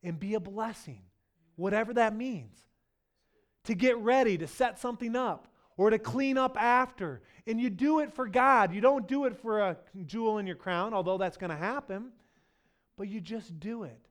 [0.03, 1.01] and be a blessing,
[1.55, 2.57] whatever that means.
[3.65, 5.47] To get ready, to set something up,
[5.77, 7.21] or to clean up after.
[7.47, 8.73] And you do it for God.
[8.73, 12.11] You don't do it for a jewel in your crown, although that's going to happen,
[12.97, 14.07] but you just do it.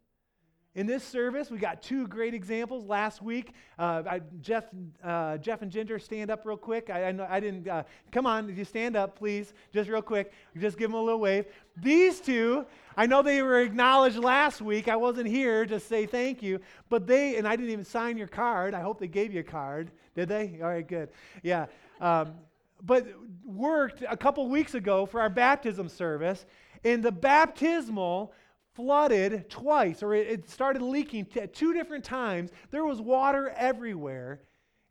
[0.74, 2.84] In this service, we got two great examples.
[2.84, 4.64] Last week, uh, I, Jeff,
[5.04, 6.90] uh, Jeff and Ginger, stand up real quick.
[6.90, 7.68] I, I, I didn't.
[7.68, 10.32] Uh, come on, if you stand up, please, just real quick.
[10.56, 11.46] Just give them a little wave.
[11.76, 14.88] These two, I know they were acknowledged last week.
[14.88, 16.58] I wasn't here to say thank you,
[16.88, 18.74] but they and I didn't even sign your card.
[18.74, 19.92] I hope they gave you a card.
[20.16, 20.58] Did they?
[20.60, 21.08] All right, good.
[21.44, 21.66] Yeah.
[22.00, 22.34] Um,
[22.82, 23.06] but
[23.44, 26.44] worked a couple weeks ago for our baptism service,
[26.82, 28.32] and the baptismal
[28.74, 32.50] flooded twice, or it, started leaking t- two different times.
[32.70, 34.40] There was water everywhere,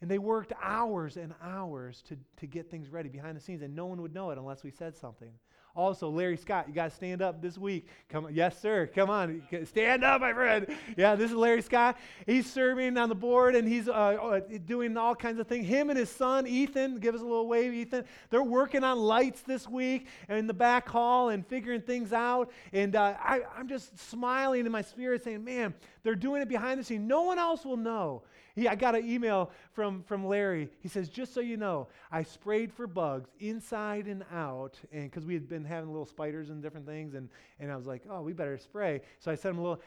[0.01, 3.75] and they worked hours and hours to, to get things ready behind the scenes, and
[3.75, 5.31] no one would know it unless we said something.
[5.75, 7.87] Also, Larry Scott, you got to stand up this week.
[8.07, 8.35] Come on.
[8.35, 8.85] Yes, sir.
[8.93, 9.41] Come on.
[9.65, 10.67] Stand up, my friend.
[10.95, 11.97] Yeah, this is Larry Scott.
[12.27, 15.65] He's serving on the board and he's uh, uh, doing all kinds of things.
[15.65, 18.05] Him and his son, Ethan, give us a little wave, Ethan.
[18.29, 22.51] They're working on lights this week in the back hall and figuring things out.
[22.71, 26.79] And uh, I, I'm just smiling in my spirit saying, man, they're doing it behind
[26.79, 27.07] the scenes.
[27.07, 28.21] No one else will know.
[28.55, 30.69] He, I got an email from, from Larry.
[30.79, 35.25] He says, just so you know, I sprayed for bugs inside and out, and because
[35.25, 38.21] we had been having little spiders and different things, and, and I was like, oh,
[38.21, 39.01] we better spray.
[39.19, 39.81] So I sent him a little.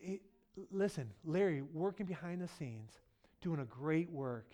[0.00, 0.20] He,
[0.70, 2.92] listen, Larry, working behind the scenes,
[3.40, 4.52] doing a great work,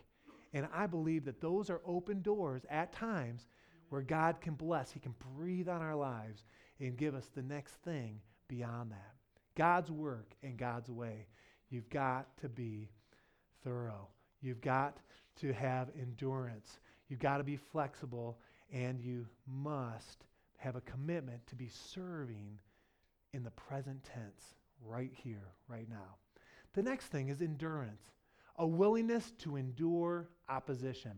[0.54, 3.46] and I believe that those are open doors at times
[3.90, 4.90] where God can bless.
[4.90, 6.44] He can breathe on our lives
[6.78, 9.14] and give us the next thing beyond that.
[9.54, 11.26] God's work and God's way.
[11.68, 12.88] You've got to be
[13.64, 14.08] thorough.
[14.40, 14.98] You've got
[15.40, 16.80] to have endurance.
[17.08, 18.38] You've got to be flexible,
[18.72, 20.24] and you must
[20.58, 22.58] have a commitment to be serving
[23.32, 26.16] in the present tense, right here, right now.
[26.74, 28.10] The next thing is endurance,
[28.58, 31.12] a willingness to endure opposition.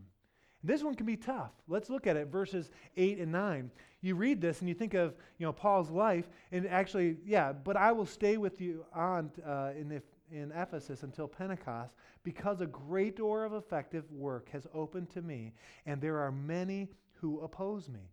[0.63, 1.51] This one can be tough.
[1.67, 3.69] Let's look at it, verses 8 and 9.
[4.01, 7.75] You read this and you think of, you know, Paul's life, and actually, yeah, but
[7.75, 10.01] I will stay with you on uh, in the
[10.33, 15.53] in Ephesus until Pentecost because a great door of effective work has opened to me,
[15.85, 18.11] and there are many who oppose me.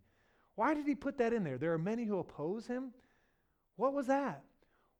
[0.55, 1.57] Why did he put that in there?
[1.57, 2.91] There are many who oppose him?
[3.75, 4.43] What was that?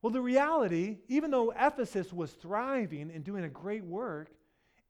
[0.01, 4.31] Well, the reality, even though Ephesus was thriving and doing a great work,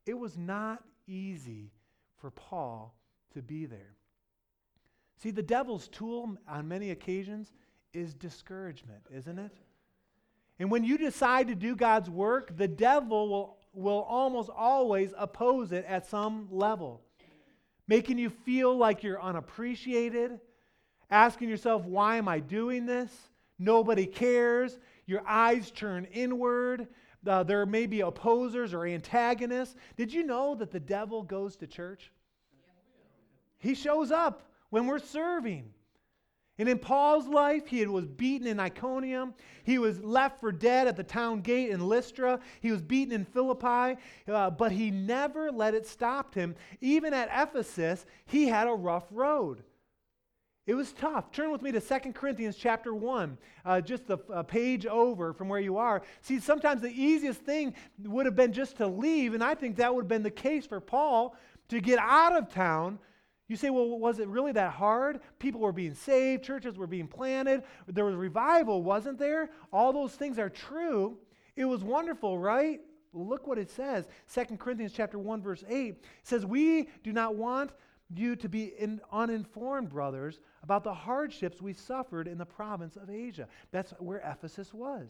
[0.06, 1.70] it was not easy
[2.16, 2.94] for Paul
[3.34, 3.96] to be there.
[5.16, 7.52] See, the devil's tool on many occasions
[7.92, 9.52] is discouragement, isn't it?
[10.62, 15.72] And when you decide to do God's work, the devil will, will almost always oppose
[15.72, 17.02] it at some level,
[17.88, 20.38] making you feel like you're unappreciated,
[21.10, 23.10] asking yourself, why am I doing this?
[23.58, 24.78] Nobody cares.
[25.06, 26.86] Your eyes turn inward.
[27.26, 29.74] Uh, there may be opposers or antagonists.
[29.96, 32.12] Did you know that the devil goes to church?
[33.58, 35.74] He shows up when we're serving.
[36.58, 39.34] And in Paul's life, he was beaten in Iconium.
[39.64, 42.40] He was left for dead at the town gate in Lystra.
[42.60, 46.54] He was beaten in Philippi, uh, but he never let it stop him.
[46.80, 49.62] Even at Ephesus, he had a rough road.
[50.66, 51.32] It was tough.
[51.32, 55.58] Turn with me to 2 Corinthians chapter 1, uh, just a page over from where
[55.58, 56.02] you are.
[56.20, 59.92] See, sometimes the easiest thing would have been just to leave, and I think that
[59.92, 61.34] would have been the case for Paul
[61.68, 63.00] to get out of town.
[63.52, 65.20] You say, well, was it really that hard?
[65.38, 69.50] People were being saved, churches were being planted, there was revival, wasn't there?
[69.70, 71.18] All those things are true.
[71.54, 72.80] It was wonderful, right?
[73.12, 74.08] Look what it says.
[74.32, 77.72] 2 Corinthians chapter 1, verse 8 says, We do not want
[78.08, 83.10] you to be in, uninformed, brothers, about the hardships we suffered in the province of
[83.10, 83.46] Asia.
[83.70, 85.08] That's where Ephesus was.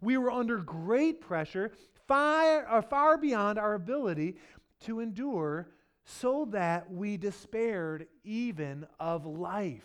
[0.00, 1.72] We were under great pressure,
[2.08, 4.38] far, far beyond our ability
[4.84, 5.68] to endure,
[6.04, 9.84] so that we despaired even of life.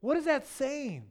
[0.00, 1.04] What is that saying?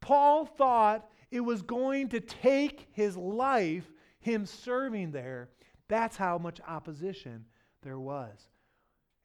[0.00, 3.90] Paul thought it was going to take his life,
[4.20, 5.50] him serving there.
[5.88, 7.44] That's how much opposition
[7.82, 8.48] there was.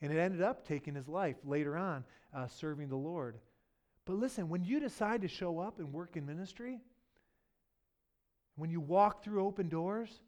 [0.01, 3.39] And it ended up taking his life later on, uh, serving the Lord.
[4.05, 6.79] But listen, when you decide to show up and work in ministry,
[8.55, 10.21] when you walk through open doors,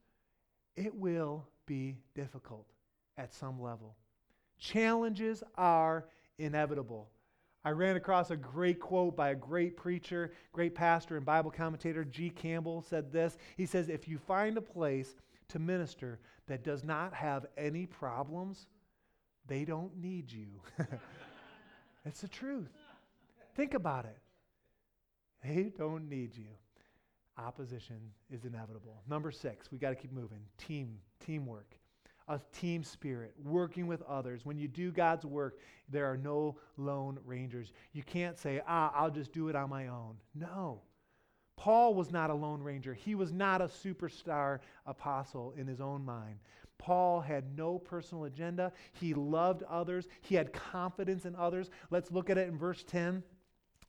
[0.75, 2.70] it will be difficult
[3.17, 3.95] at some level.
[4.59, 6.05] Challenges are
[6.37, 7.09] inevitable.
[7.63, 12.03] I ran across a great quote by a great preacher, great pastor, and Bible commentator,
[12.03, 12.29] G.
[12.29, 13.37] Campbell, said this.
[13.55, 15.15] He says, If you find a place
[15.49, 18.67] to minister that does not have any problems,
[19.47, 20.47] they don't need you.
[22.05, 22.71] it's the truth.
[23.55, 24.17] Think about it.
[25.43, 26.47] They don't need you.
[27.37, 27.99] Opposition
[28.31, 29.03] is inevitable.
[29.07, 30.39] Number six, we got to keep moving.
[30.57, 31.75] Team, teamwork,
[32.31, 34.45] a team spirit, working with others.
[34.45, 37.73] When you do God's work, there are no lone rangers.
[37.91, 40.15] You can't say, ah, I'll just do it on my own.
[40.33, 40.81] No.
[41.57, 42.93] Paul was not a lone ranger.
[42.93, 46.39] He was not a superstar apostle in his own mind.
[46.77, 48.71] Paul had no personal agenda.
[48.93, 50.07] He loved others.
[50.21, 51.69] He had confidence in others.
[51.89, 53.21] Let's look at it in verse 10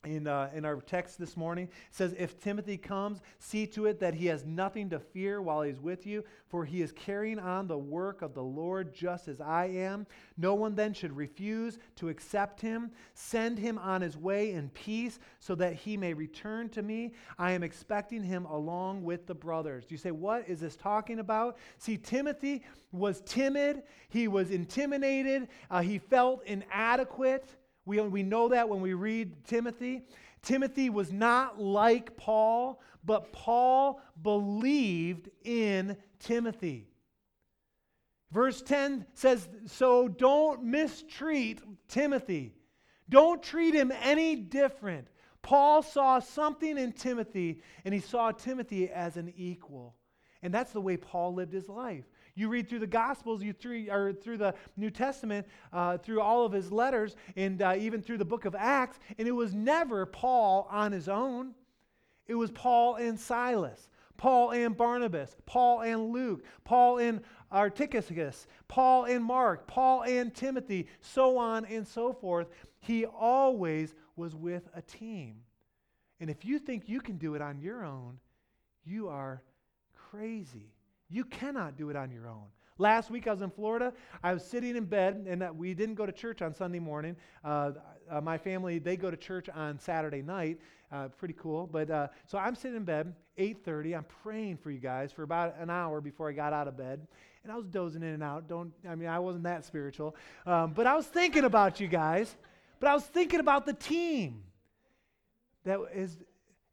[0.05, 1.65] in, uh, in our text this morning.
[1.65, 5.61] It says, If Timothy comes, see to it that he has nothing to fear while
[5.61, 9.39] he's with you, for he is carrying on the work of the Lord just as
[9.39, 10.05] I am.
[10.37, 12.91] No one then should refuse to accept him.
[13.13, 17.13] Send him on his way in peace so that he may return to me.
[17.37, 19.85] I am expecting him along with the brothers.
[19.85, 21.57] Do you say, What is this talking about?
[21.77, 27.47] See, Timothy was timid, he was intimidated, uh, he felt inadequate.
[27.85, 30.03] We, we know that when we read Timothy.
[30.41, 36.87] Timothy was not like Paul, but Paul believed in Timothy.
[38.31, 42.55] Verse 10 says, So don't mistreat Timothy.
[43.09, 45.07] Don't treat him any different.
[45.41, 49.95] Paul saw something in Timothy, and he saw Timothy as an equal.
[50.41, 52.05] And that's the way Paul lived his life.
[52.35, 56.45] You read through the Gospels, you through, or through the New Testament, uh, through all
[56.45, 60.05] of his letters, and uh, even through the book of Acts, and it was never
[60.05, 61.53] Paul on his own.
[62.27, 69.05] It was Paul and Silas, Paul and Barnabas, Paul and Luke, Paul and Articus, Paul
[69.05, 72.47] and Mark, Paul and Timothy, so on and so forth.
[72.79, 75.35] He always was with a team.
[76.19, 78.19] And if you think you can do it on your own,
[78.85, 79.43] you are
[79.93, 80.71] crazy.
[81.09, 82.45] You cannot do it on your own.
[82.79, 83.93] Last week I was in Florida.
[84.23, 87.15] I was sitting in bed, and uh, we didn't go to church on Sunday morning.
[87.43, 87.71] Uh,
[88.09, 90.59] uh, my family they go to church on Saturday night.
[90.91, 91.67] Uh, pretty cool.
[91.67, 93.95] But uh, so I'm sitting in bed, 8:30.
[93.97, 97.05] I'm praying for you guys for about an hour before I got out of bed,
[97.43, 98.47] and I was dozing in and out.
[98.47, 100.15] Don't I mean I wasn't that spiritual,
[100.47, 102.35] um, but I was thinking about you guys.
[102.79, 104.43] But I was thinking about the team
[105.63, 106.17] that is,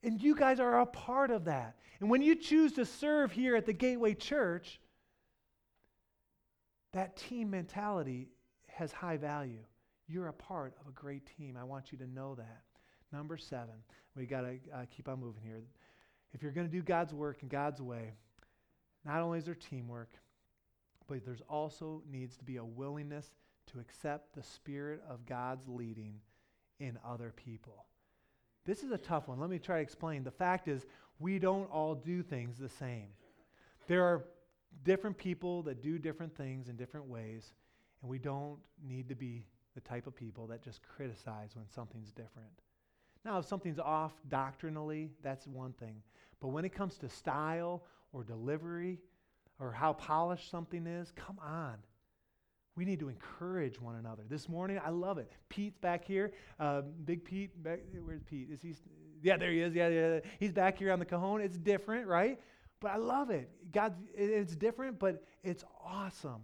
[0.03, 1.77] and you guys are a part of that.
[2.01, 4.81] And when you choose to serve here at the Gateway Church,
[6.93, 8.29] that team mentality
[8.69, 9.65] has high value.
[10.09, 11.57] You're a part of a great team.
[11.61, 12.63] I want you to know that.
[13.13, 13.75] Number seven,
[14.17, 15.61] we got to uh, keep on moving here.
[16.33, 18.15] if you're going to do God's work in God's way,
[19.05, 20.11] not only is there teamwork,
[21.07, 23.27] but there's also needs to be a willingness
[23.73, 26.21] to accept the Spirit of God's leading
[26.79, 27.87] in other people.
[28.65, 29.41] This is a tough one.
[29.41, 30.23] Let me try to explain.
[30.23, 30.87] The fact is,
[31.21, 33.09] we don't all do things the same.
[33.87, 34.25] There are
[34.85, 37.53] different people that do different things in different ways,
[38.03, 39.45] and we don't need to be
[39.75, 42.51] the type of people that just criticize when something's different.
[43.25, 46.03] Now, if something's off doctrinally, that's one thing.
[46.41, 48.99] But when it comes to style or delivery
[49.59, 51.75] or how polished something is, come on.
[52.77, 54.23] We need to encourage one another.
[54.27, 55.31] This morning, I love it.
[55.51, 56.33] Pete's back here.
[56.59, 58.49] Uh, Big Pete, back, where's Pete?
[58.51, 58.75] Is he?
[59.23, 59.75] Yeah, there he is.
[59.75, 60.21] Yeah, yeah.
[60.39, 61.41] He's back here on the cajon.
[61.41, 62.41] It's different, right?
[62.81, 63.51] But I love it.
[63.73, 66.43] God, it's different, but it's awesome.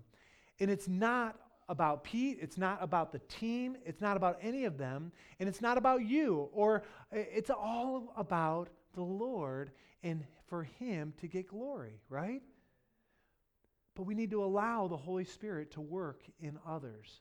[0.60, 1.36] And it's not
[1.68, 2.38] about Pete.
[2.40, 3.76] It's not about the team.
[3.84, 5.12] It's not about any of them.
[5.40, 6.48] And it's not about you.
[6.52, 9.72] Or it's all about the Lord
[10.02, 12.42] and for Him to get glory, right?
[13.94, 17.20] But we need to allow the Holy Spirit to work in others.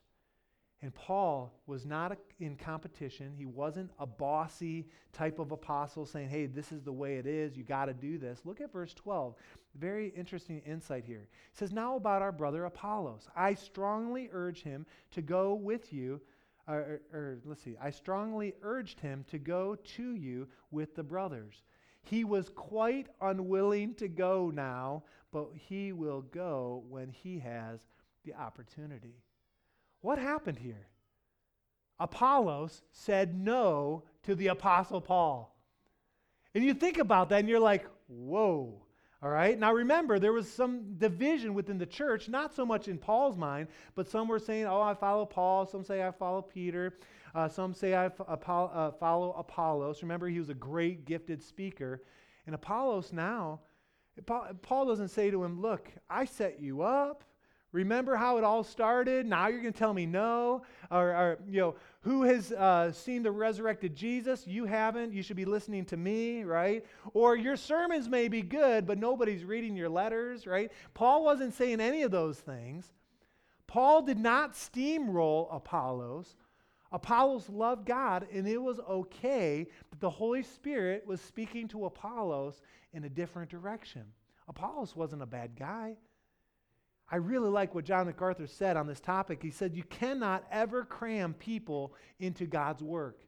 [0.82, 3.32] And Paul was not a, in competition.
[3.36, 7.56] He wasn't a bossy type of apostle saying, hey, this is the way it is.
[7.56, 8.42] You got to do this.
[8.44, 9.34] Look at verse 12.
[9.74, 11.28] Very interesting insight here.
[11.52, 13.26] It says, Now about our brother Apollos.
[13.34, 16.20] I strongly urge him to go with you.
[16.68, 17.76] Or, or, or let's see.
[17.80, 21.62] I strongly urged him to go to you with the brothers.
[22.02, 27.80] He was quite unwilling to go now, but he will go when he has
[28.24, 29.14] the opportunity.
[30.00, 30.88] What happened here?
[31.98, 35.56] Apollos said no to the Apostle Paul.
[36.54, 38.82] And you think about that and you're like, whoa.
[39.22, 39.58] All right.
[39.58, 43.68] Now remember, there was some division within the church, not so much in Paul's mind,
[43.94, 45.66] but some were saying, oh, I follow Paul.
[45.66, 46.98] Some say I follow Peter.
[47.34, 50.02] Uh, some say I uh, follow Apollos.
[50.02, 52.02] Remember, he was a great, gifted speaker.
[52.46, 53.60] And Apollos now,
[54.26, 57.24] Paul doesn't say to him, look, I set you up.
[57.76, 59.26] Remember how it all started?
[59.26, 60.62] Now you're going to tell me no?
[60.90, 64.46] Or, or, you know, who has uh, seen the resurrected Jesus?
[64.46, 65.12] You haven't.
[65.12, 66.86] You should be listening to me, right?
[67.12, 70.72] Or your sermons may be good, but nobody's reading your letters, right?
[70.94, 72.94] Paul wasn't saying any of those things.
[73.66, 76.34] Paul did not steamroll Apollos.
[76.92, 82.62] Apollos loved God, and it was okay that the Holy Spirit was speaking to Apollos
[82.94, 84.04] in a different direction.
[84.48, 85.96] Apollos wasn't a bad guy.
[87.08, 89.42] I really like what John MacArthur said on this topic.
[89.42, 93.20] He said, You cannot ever cram people into God's work.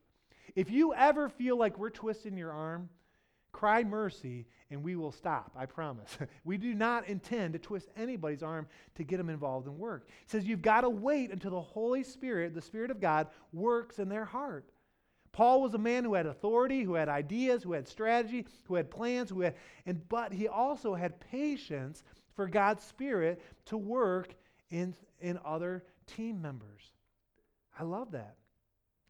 [0.56, 2.88] If you ever feel like we're twisting your arm,
[3.52, 5.52] cry mercy and we will stop.
[5.56, 6.18] I promise.
[6.44, 8.66] we do not intend to twist anybody's arm
[8.96, 10.06] to get them involved in work.
[10.08, 14.00] He says, You've got to wait until the Holy Spirit, the Spirit of God, works
[14.00, 14.70] in their heart.
[15.30, 18.90] Paul was a man who had authority, who had ideas, who had strategy, who had
[18.90, 19.54] plans, who had,
[19.86, 22.02] and, but he also had patience
[22.38, 24.32] for God's Spirit to work
[24.70, 26.92] in, in other team members.
[27.76, 28.36] I love that.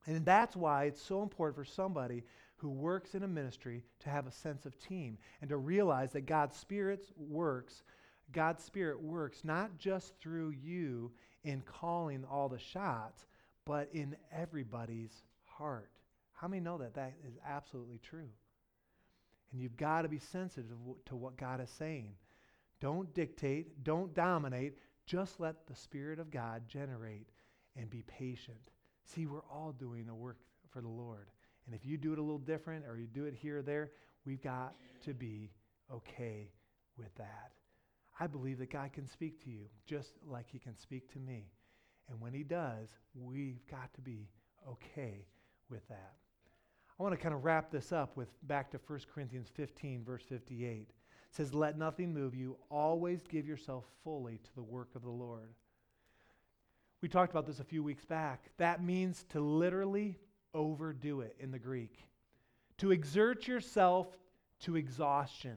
[0.07, 2.25] And that's why it's so important for somebody
[2.57, 6.23] who works in a ministry to have a sense of team and to realize that
[6.23, 7.83] God's Spirit works.
[8.33, 11.13] God's Spirit works not just through you
[11.45, 13.27] in calling all the shots,
[13.67, 15.91] but in everybody's heart.
[16.33, 18.31] How many know that that is absolutely true?
[19.53, 20.71] And you've got to be sensitive
[21.05, 22.15] to what God is saying.
[22.81, 24.79] Don't dictate, don't dominate.
[25.07, 27.29] Just let the Spirit of God generate
[27.77, 28.71] and be patient.
[29.05, 30.39] See, we're all doing the work
[30.71, 31.29] for the Lord.
[31.67, 33.91] And if you do it a little different or you do it here or there,
[34.25, 34.75] we've got
[35.05, 35.51] to be
[35.93, 36.51] okay
[36.97, 37.53] with that.
[38.21, 41.47] I believe that God can speak to you just like He can speak to me.
[42.11, 44.29] And when He does, we've got to be
[44.69, 45.27] okay
[45.71, 46.15] with that.
[46.99, 50.25] I want to kind of wrap this up with back to 1 Corinthians 15, verse
[50.29, 50.91] 58
[51.31, 52.57] says, Let nothing move you.
[52.71, 55.55] Always give yourself fully to the work of the Lord.
[57.01, 58.51] We talked about this a few weeks back.
[58.57, 60.19] That means to literally
[60.53, 61.97] overdo it in the Greek,
[62.79, 64.09] to exert yourself
[64.61, 65.57] to exhaustion.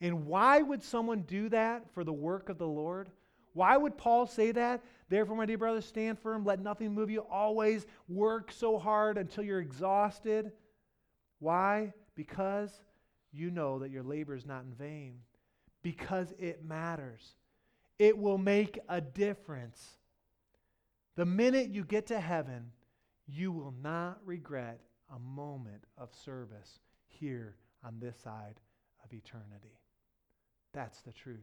[0.00, 3.10] And why would someone do that for the work of the Lord?
[3.52, 4.82] Why would Paul say that?
[5.08, 6.44] Therefore, my dear brothers, stand firm.
[6.44, 7.20] Let nothing move you.
[7.20, 10.52] Always work so hard until you're exhausted.
[11.38, 11.92] Why?
[12.14, 12.80] Because
[13.32, 15.20] you know that your labor is not in vain
[15.82, 17.36] because it matters.
[17.98, 19.98] It will make a difference.
[21.16, 22.72] The minute you get to heaven,
[23.26, 24.80] you will not regret
[25.14, 28.60] a moment of service here on this side
[29.04, 29.78] of eternity.
[30.72, 31.38] That's the truth.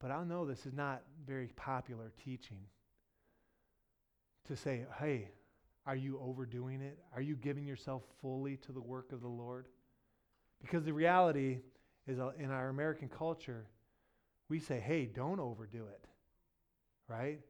[0.00, 2.66] But I know this is not very popular teaching
[4.46, 5.28] to say, hey,
[5.86, 6.98] are you overdoing it?
[7.14, 9.66] Are you giving yourself fully to the work of the Lord?
[10.62, 11.58] Because the reality
[12.06, 13.66] is uh, in our American culture,
[14.48, 16.06] we say, hey, don't overdo it,
[17.08, 17.40] right?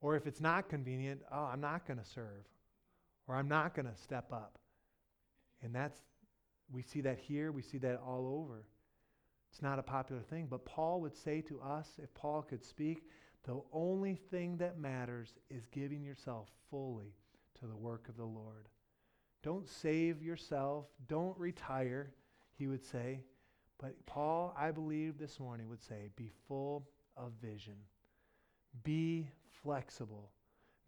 [0.00, 2.44] Or if it's not convenient, oh, I'm not going to serve,
[3.26, 4.58] or I'm not going to step up.
[5.62, 5.98] And that's,
[6.70, 8.64] we see that here, we see that all over.
[9.52, 13.04] It's not a popular thing, but Paul would say to us, if Paul could speak,
[13.44, 17.14] the only thing that matters is giving yourself fully
[17.60, 18.68] to the work of the Lord.
[19.42, 22.12] Don't save yourself, don't retire,
[22.58, 23.20] he would say.
[23.78, 27.76] But Paul, I believe this morning, would say, be full of vision,
[28.84, 29.28] be
[29.62, 30.30] flexible,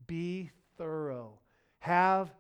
[0.07, 1.39] be thorough,
[1.81, 2.31] have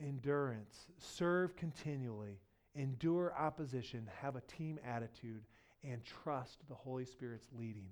[0.00, 2.38] endurance, serve continually,
[2.74, 5.42] endure opposition, have a team attitude,
[5.82, 7.90] and trust the Holy Spirit's leading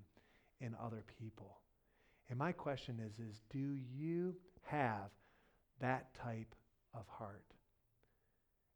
[0.61, 1.59] in other people.
[2.29, 5.11] And my question is, is do you have
[5.81, 6.55] that type
[6.95, 7.56] of heart?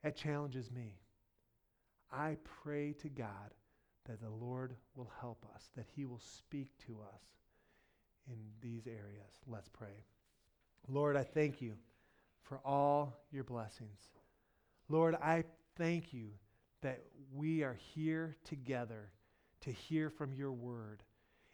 [0.03, 0.99] That challenges me.
[2.13, 3.55] I pray to God
[4.07, 7.23] that the Lord will help us, that He will speak to us
[8.27, 9.41] in these areas.
[9.47, 10.05] Let's pray.
[10.89, 11.75] Lord, I thank you
[12.43, 14.01] for all your blessings.
[14.89, 15.45] Lord, I
[15.77, 16.31] thank you
[16.83, 19.11] that we are here together
[19.61, 21.03] to hear from your word.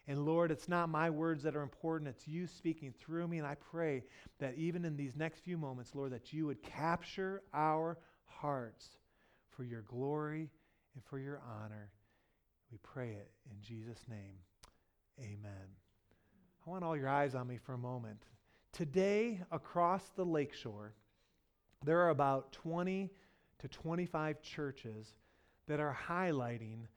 [0.07, 3.37] And Lord, it's not my words that are important, it's you speaking through me.
[3.39, 4.03] And I pray
[4.39, 7.97] that even in these next few moments, Lord, that you would capture our
[8.29, 8.97] hearts
[9.49, 10.49] for your glory
[10.93, 11.91] and for your honor.
[12.71, 14.39] We pray it in Jesus' name.
[15.19, 15.67] Amen.
[16.65, 18.21] I want all your eyes on me for a moment.
[18.73, 20.93] Today, across the lakeshore,
[21.83, 23.09] there are about 20
[23.59, 25.07] to 25 churches
[25.67, 26.87] that are highlighting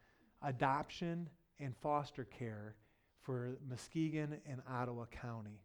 [0.43, 1.29] adoption
[1.59, 2.75] and foster care
[3.23, 5.61] for Muskegon and Ottawa County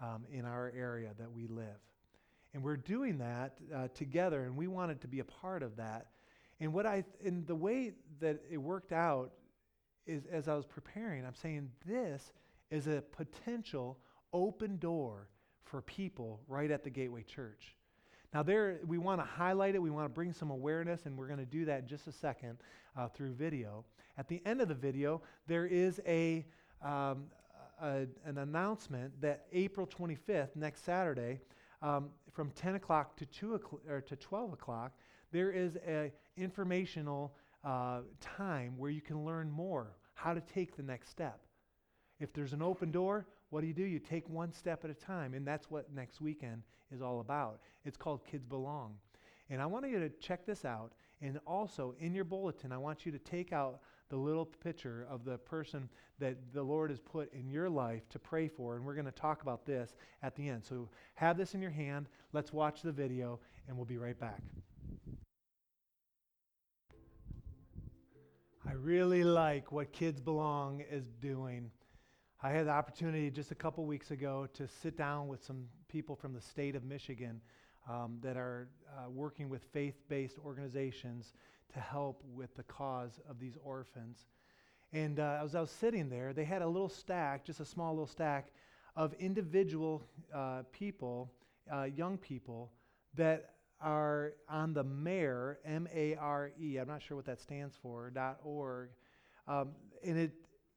[0.00, 1.78] um, in our area that we live.
[2.54, 6.08] And we're doing that uh, together, and we wanted to be a part of that.
[6.60, 9.32] And what I, in the way that it worked out
[10.06, 12.32] is, as I was preparing, I'm saying this
[12.70, 13.98] is a potential
[14.32, 15.28] open door
[15.64, 17.76] for people right at the Gateway Church.
[18.34, 19.82] Now, there we want to highlight it.
[19.82, 22.12] We want to bring some awareness, and we're going to do that in just a
[22.12, 22.58] second
[22.96, 23.84] uh, through video.
[24.16, 26.46] At the end of the video, there is a,
[26.82, 27.24] um,
[27.80, 31.40] a an announcement that April 25th, next Saturday,
[31.82, 34.92] um, from 10 o'clock to 2 o'clock, or to 12 o'clock,
[35.32, 40.82] there is a informational uh, time where you can learn more how to take the
[40.82, 41.40] next step.
[42.20, 43.82] If there's an open door, what do you do?
[43.82, 46.62] You take one step at a time, and that's what next weekend
[46.92, 47.60] is all about.
[47.84, 48.94] It's called Kids Belong.
[49.50, 50.92] And I want you to check this out.
[51.20, 53.80] And also, in your bulletin, I want you to take out
[54.12, 55.88] the little picture of the person
[56.18, 58.76] that the Lord has put in your life to pray for.
[58.76, 60.62] And we're going to talk about this at the end.
[60.62, 62.10] So have this in your hand.
[62.34, 64.42] Let's watch the video, and we'll be right back.
[68.68, 71.70] I really like what Kids Belong is doing.
[72.42, 76.16] I had the opportunity just a couple weeks ago to sit down with some people
[76.16, 77.40] from the state of Michigan
[77.88, 81.32] um, that are uh, working with faith based organizations
[81.74, 84.26] to help with the cause of these orphans.
[84.92, 87.92] And uh, as I was sitting there, they had a little stack, just a small
[87.92, 88.52] little stack,
[88.94, 90.02] of individual
[90.34, 91.32] uh, people,
[91.72, 92.70] uh, young people,
[93.14, 97.74] that are on the MARE, M A R E, I'm not sure what that stands
[97.82, 98.90] for, dot org.
[99.48, 99.70] Um,
[100.04, 100.32] and it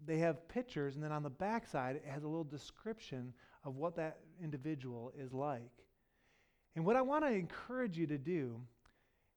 [0.06, 3.34] they have pictures, and then on the backside, it has a little description
[3.64, 5.72] of what that individual is like.
[6.76, 8.60] And what I want to encourage you to do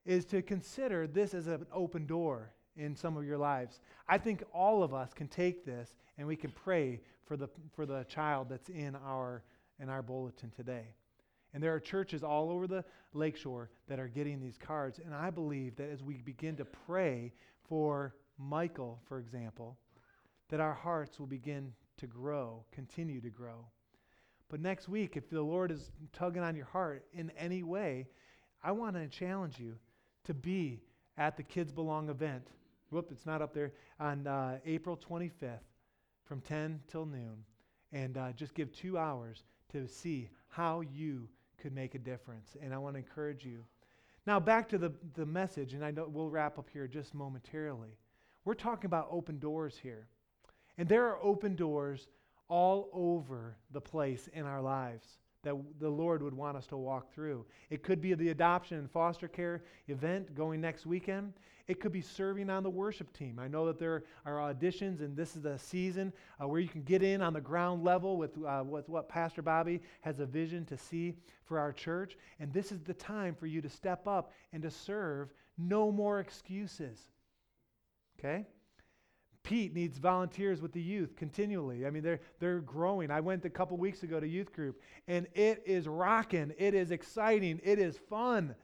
[0.09, 3.81] is to consider this as an open door in some of your lives.
[4.09, 7.47] I think all of us can take this and we can pray for the,
[7.77, 9.43] for the child that's in our,
[9.79, 10.95] in our bulletin today.
[11.53, 14.99] And there are churches all over the lakeshore that are getting these cards.
[14.99, 17.35] And I believe that as we begin to pray
[17.69, 19.77] for Michael, for example,
[20.49, 23.67] that our hearts will begin to grow, continue to grow.
[24.49, 28.07] But next week, if the Lord is tugging on your heart in any way,
[28.65, 29.75] I want to challenge you
[30.29, 30.79] to be
[31.17, 32.47] at the Kids Belong event.
[32.91, 33.73] Whoop, it's not up there.
[33.99, 35.65] On uh, April 25th
[36.27, 37.45] from 10 till noon.
[37.93, 42.57] And uh, just give two hours to see how you could make a difference.
[42.63, 43.65] And I want to encourage you.
[44.27, 47.97] Now, back to the, the message, and I know we'll wrap up here just momentarily.
[48.45, 50.09] We're talking about open doors here.
[50.77, 52.07] And there are open doors
[52.49, 55.07] all over the place in our lives.
[55.43, 57.45] That the Lord would want us to walk through.
[57.71, 61.33] It could be the adoption and foster care event going next weekend.
[61.69, 63.39] It could be serving on the worship team.
[63.39, 66.13] I know that there are auditions, and this is a season
[66.43, 69.43] uh, where you can get in on the ground level with, uh, with what Pastor
[69.43, 71.15] Bobby has a vision to see
[71.45, 72.17] for our church.
[72.41, 75.33] And this is the time for you to step up and to serve.
[75.59, 76.99] No more excuses.
[78.19, 78.47] Okay?
[79.43, 81.87] Pete needs volunteers with the youth continually.
[81.87, 83.11] I mean, they're, they're growing.
[83.11, 86.53] I went a couple weeks ago to youth group, and it is rocking.
[86.59, 87.61] It is exciting.
[87.63, 88.55] It is fun.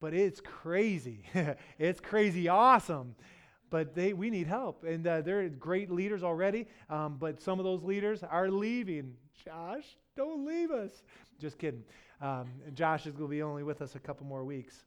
[0.00, 1.24] But it's crazy.
[1.78, 3.14] it's crazy awesome.
[3.68, 4.84] But they, we need help.
[4.84, 9.14] And uh, they're great leaders already, um, but some of those leaders are leaving.
[9.44, 9.84] Josh,
[10.16, 11.02] don't leave us.
[11.38, 11.84] Just kidding.
[12.20, 14.84] Um, Josh is going to be only with us a couple more weeks.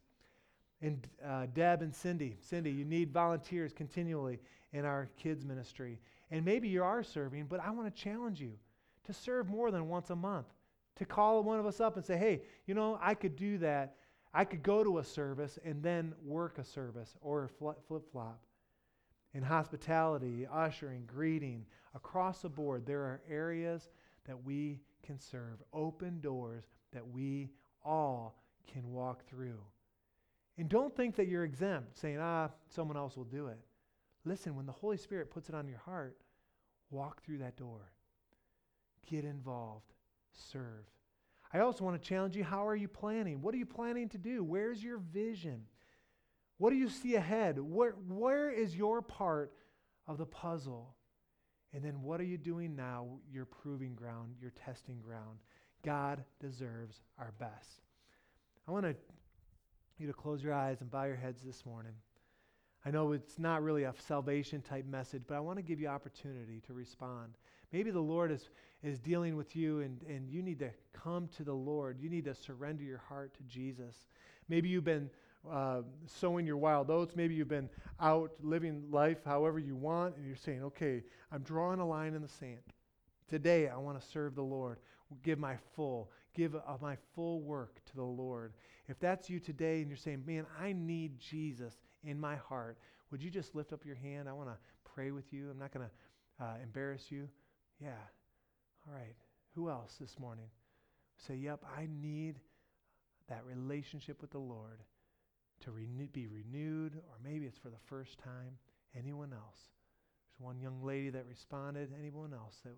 [0.84, 4.40] And uh, Deb and Cindy, Cindy, you need volunteers continually
[4.74, 5.98] in our kids' ministry.
[6.30, 8.52] And maybe you are serving, but I want to challenge you
[9.06, 10.48] to serve more than once a month.
[10.98, 13.96] To call one of us up and say, hey, you know, I could do that.
[14.34, 18.42] I could go to a service and then work a service or flip flop.
[19.34, 21.66] In hospitality, ushering, greeting,
[21.96, 23.90] across the board, there are areas
[24.26, 27.52] that we can serve, open doors that we
[27.86, 29.60] all can walk through.
[30.58, 33.60] And don't think that you're exempt, saying, ah, someone else will do it.
[34.26, 36.18] Listen, when the Holy Spirit puts it on your heart,
[36.92, 37.92] walk through that door.
[39.10, 39.94] Get involved.
[40.32, 40.86] Serve.
[41.52, 43.42] I also want to challenge you how are you planning?
[43.42, 44.44] What are you planning to do?
[44.44, 45.64] Where's your vision?
[46.58, 47.60] What do you see ahead?
[47.60, 49.54] Where, where is your part
[50.08, 50.96] of the puzzle?
[51.74, 55.40] And then what are you doing now, your proving ground, your testing ground?
[55.84, 57.82] God deserves our best.
[58.68, 58.96] I want to,
[59.98, 61.94] you to close your eyes and bow your heads this morning.
[62.86, 65.88] I know it's not really a salvation type message, but I want to give you
[65.88, 67.34] opportunity to respond.
[67.72, 68.50] Maybe the Lord is,
[68.84, 71.98] is dealing with you and, and you need to come to the Lord.
[72.00, 73.96] You need to surrender your heart to Jesus.
[74.50, 75.10] Maybe you've been
[75.50, 77.16] uh, sowing your wild oats.
[77.16, 77.70] Maybe you've been
[78.00, 82.22] out living life however you want, and you're saying, okay, I'm drawing a line in
[82.22, 82.60] the sand.
[83.28, 84.78] Today, I want to serve the Lord.
[85.24, 88.54] Give my full, give uh, my full work to the Lord.
[88.88, 91.74] If that's you today and you're saying, man, I need Jesus
[92.04, 92.78] in my heart,
[93.12, 94.28] would you just lift up your hand?
[94.28, 95.50] I want to pray with you.
[95.50, 97.30] I'm not going to uh, embarrass you.
[97.80, 97.92] Yeah.
[98.88, 99.16] All right.
[99.56, 100.48] Who else this morning?
[101.28, 102.40] Say, yep, I need
[103.30, 104.82] that relationship with the Lord
[105.62, 108.58] to renew, be renewed, or maybe it's for the first time.
[108.98, 109.60] Anyone else?
[109.60, 111.92] There's one young lady that responded.
[111.98, 112.74] Anyone else that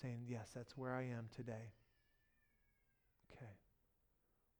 [0.00, 1.72] saying, yes, that's where I am today?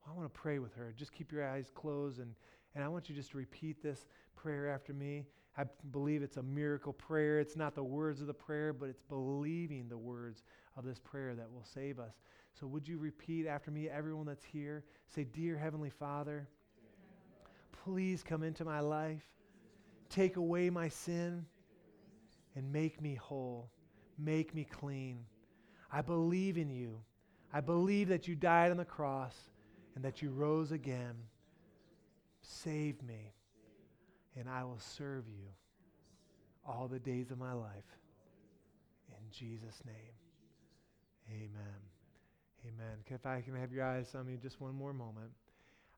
[0.04, 0.92] Well, I want to pray with her.
[0.96, 2.34] Just keep your eyes closed and
[2.74, 5.26] and I want you just to repeat this prayer after me.
[5.58, 7.38] I believe it's a miracle prayer.
[7.38, 10.42] It's not the words of the prayer, but it's believing the words
[10.76, 12.14] of this prayer that will save us.
[12.58, 14.84] So, would you repeat after me, everyone that's here?
[15.14, 16.48] Say, Dear Heavenly Father,
[17.84, 19.22] please come into my life,
[20.08, 21.44] take away my sin,
[22.56, 23.70] and make me whole,
[24.18, 25.24] make me clean.
[25.90, 27.00] I believe in you.
[27.52, 29.34] I believe that you died on the cross
[29.94, 31.14] and that you rose again.
[32.40, 33.32] Save me,
[34.36, 35.46] and I will serve you
[36.66, 37.98] all the days of my life.
[39.10, 40.14] In Jesus' name,
[41.30, 41.80] amen.
[42.66, 42.98] Amen.
[43.06, 45.30] If I can have your eyes on me just one more moment.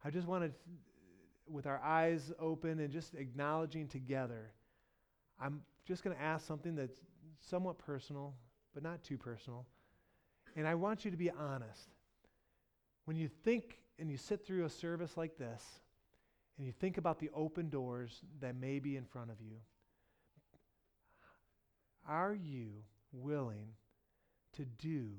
[0.04, 0.52] I just wanted,
[1.48, 4.52] with our eyes open and just acknowledging together,
[5.40, 6.96] I'm just going to ask something that's
[7.40, 8.34] somewhat personal,
[8.72, 9.66] but not too personal.
[10.56, 11.88] And I want you to be honest.
[13.04, 15.62] When you think and you sit through a service like this,
[16.56, 19.56] and you think about the open doors that may be in front of you,
[22.08, 22.70] are you
[23.12, 23.68] willing
[24.54, 25.10] to do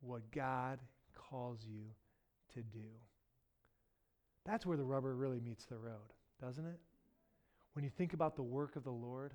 [0.00, 0.80] what God
[1.14, 1.84] calls you
[2.54, 2.88] to do?
[4.44, 6.80] That's where the rubber really meets the road, doesn't it?
[7.74, 9.32] When you think about the work of the Lord.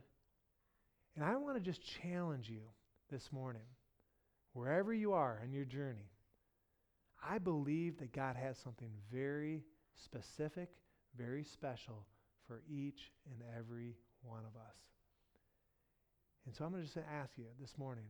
[1.16, 2.62] And I want to just challenge you
[3.10, 3.64] this morning,
[4.54, 6.12] wherever you are in your journey.
[7.24, 9.64] I believe that God has something very
[9.96, 10.70] specific
[11.18, 12.06] very special
[12.48, 14.78] for each and every one of us.
[16.46, 18.06] And so I'm going to just ask you this morning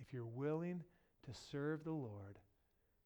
[0.00, 0.82] if you're willing
[1.26, 2.38] to serve the Lord,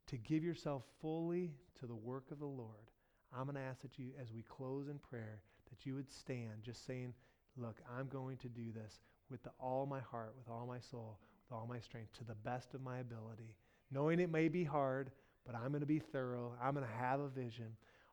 [0.08, 2.90] to give yourself fully to the work of the Lord,
[3.36, 5.40] I'm going to ask that you, as we close in prayer,
[5.70, 7.14] that you would stand just saying,
[7.56, 11.18] Look, I'm going to do this with the, all my heart, with all my soul,
[11.50, 13.56] with all my strength, to the best of my ability.
[13.90, 15.10] Knowing it may be hard,
[15.48, 16.52] but I'm going to be thorough.
[16.62, 17.68] I'm going to have a vision,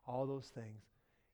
[0.08, 0.82] all those things.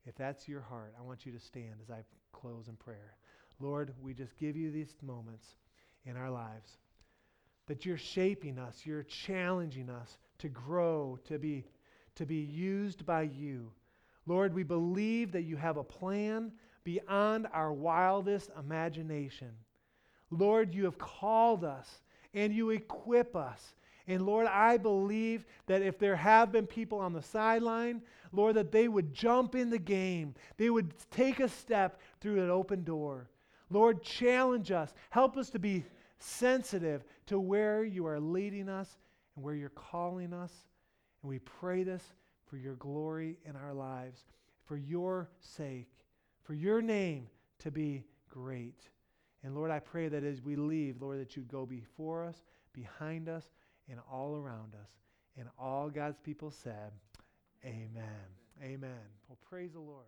[0.04, 3.14] If that's your heart, I want you to stand as I close in prayer.
[3.60, 5.46] Lord, we just give you these moments
[6.04, 6.78] in our lives.
[7.66, 11.64] that you're shaping us, you're challenging us to grow, to be,
[12.16, 13.70] to be used by you.
[14.26, 16.52] Lord, we believe that you have a plan
[16.84, 19.50] beyond our wildest imagination.
[20.30, 21.88] Lord, you have called us
[22.34, 23.74] and you equip us.
[24.08, 28.72] And Lord, I believe that if there have been people on the sideline, Lord, that
[28.72, 30.34] they would jump in the game.
[30.56, 33.28] They would take a step through an open door.
[33.70, 34.92] Lord, challenge us.
[35.10, 35.84] Help us to be
[36.18, 38.96] sensitive to where you are leading us
[39.36, 40.52] and where you're calling us.
[41.22, 42.02] And we pray this
[42.48, 44.24] for your glory in our lives,
[44.64, 45.90] for your sake,
[46.42, 47.28] for your name
[47.60, 48.88] to be great.
[49.42, 52.36] And Lord, I pray that as we leave, Lord, that you'd go before us,
[52.72, 53.44] behind us,
[53.88, 54.90] and all around us.
[55.38, 56.92] And all God's people said,
[57.64, 58.26] Amen.
[58.62, 59.00] Amen.
[59.28, 60.06] Well, praise the Lord.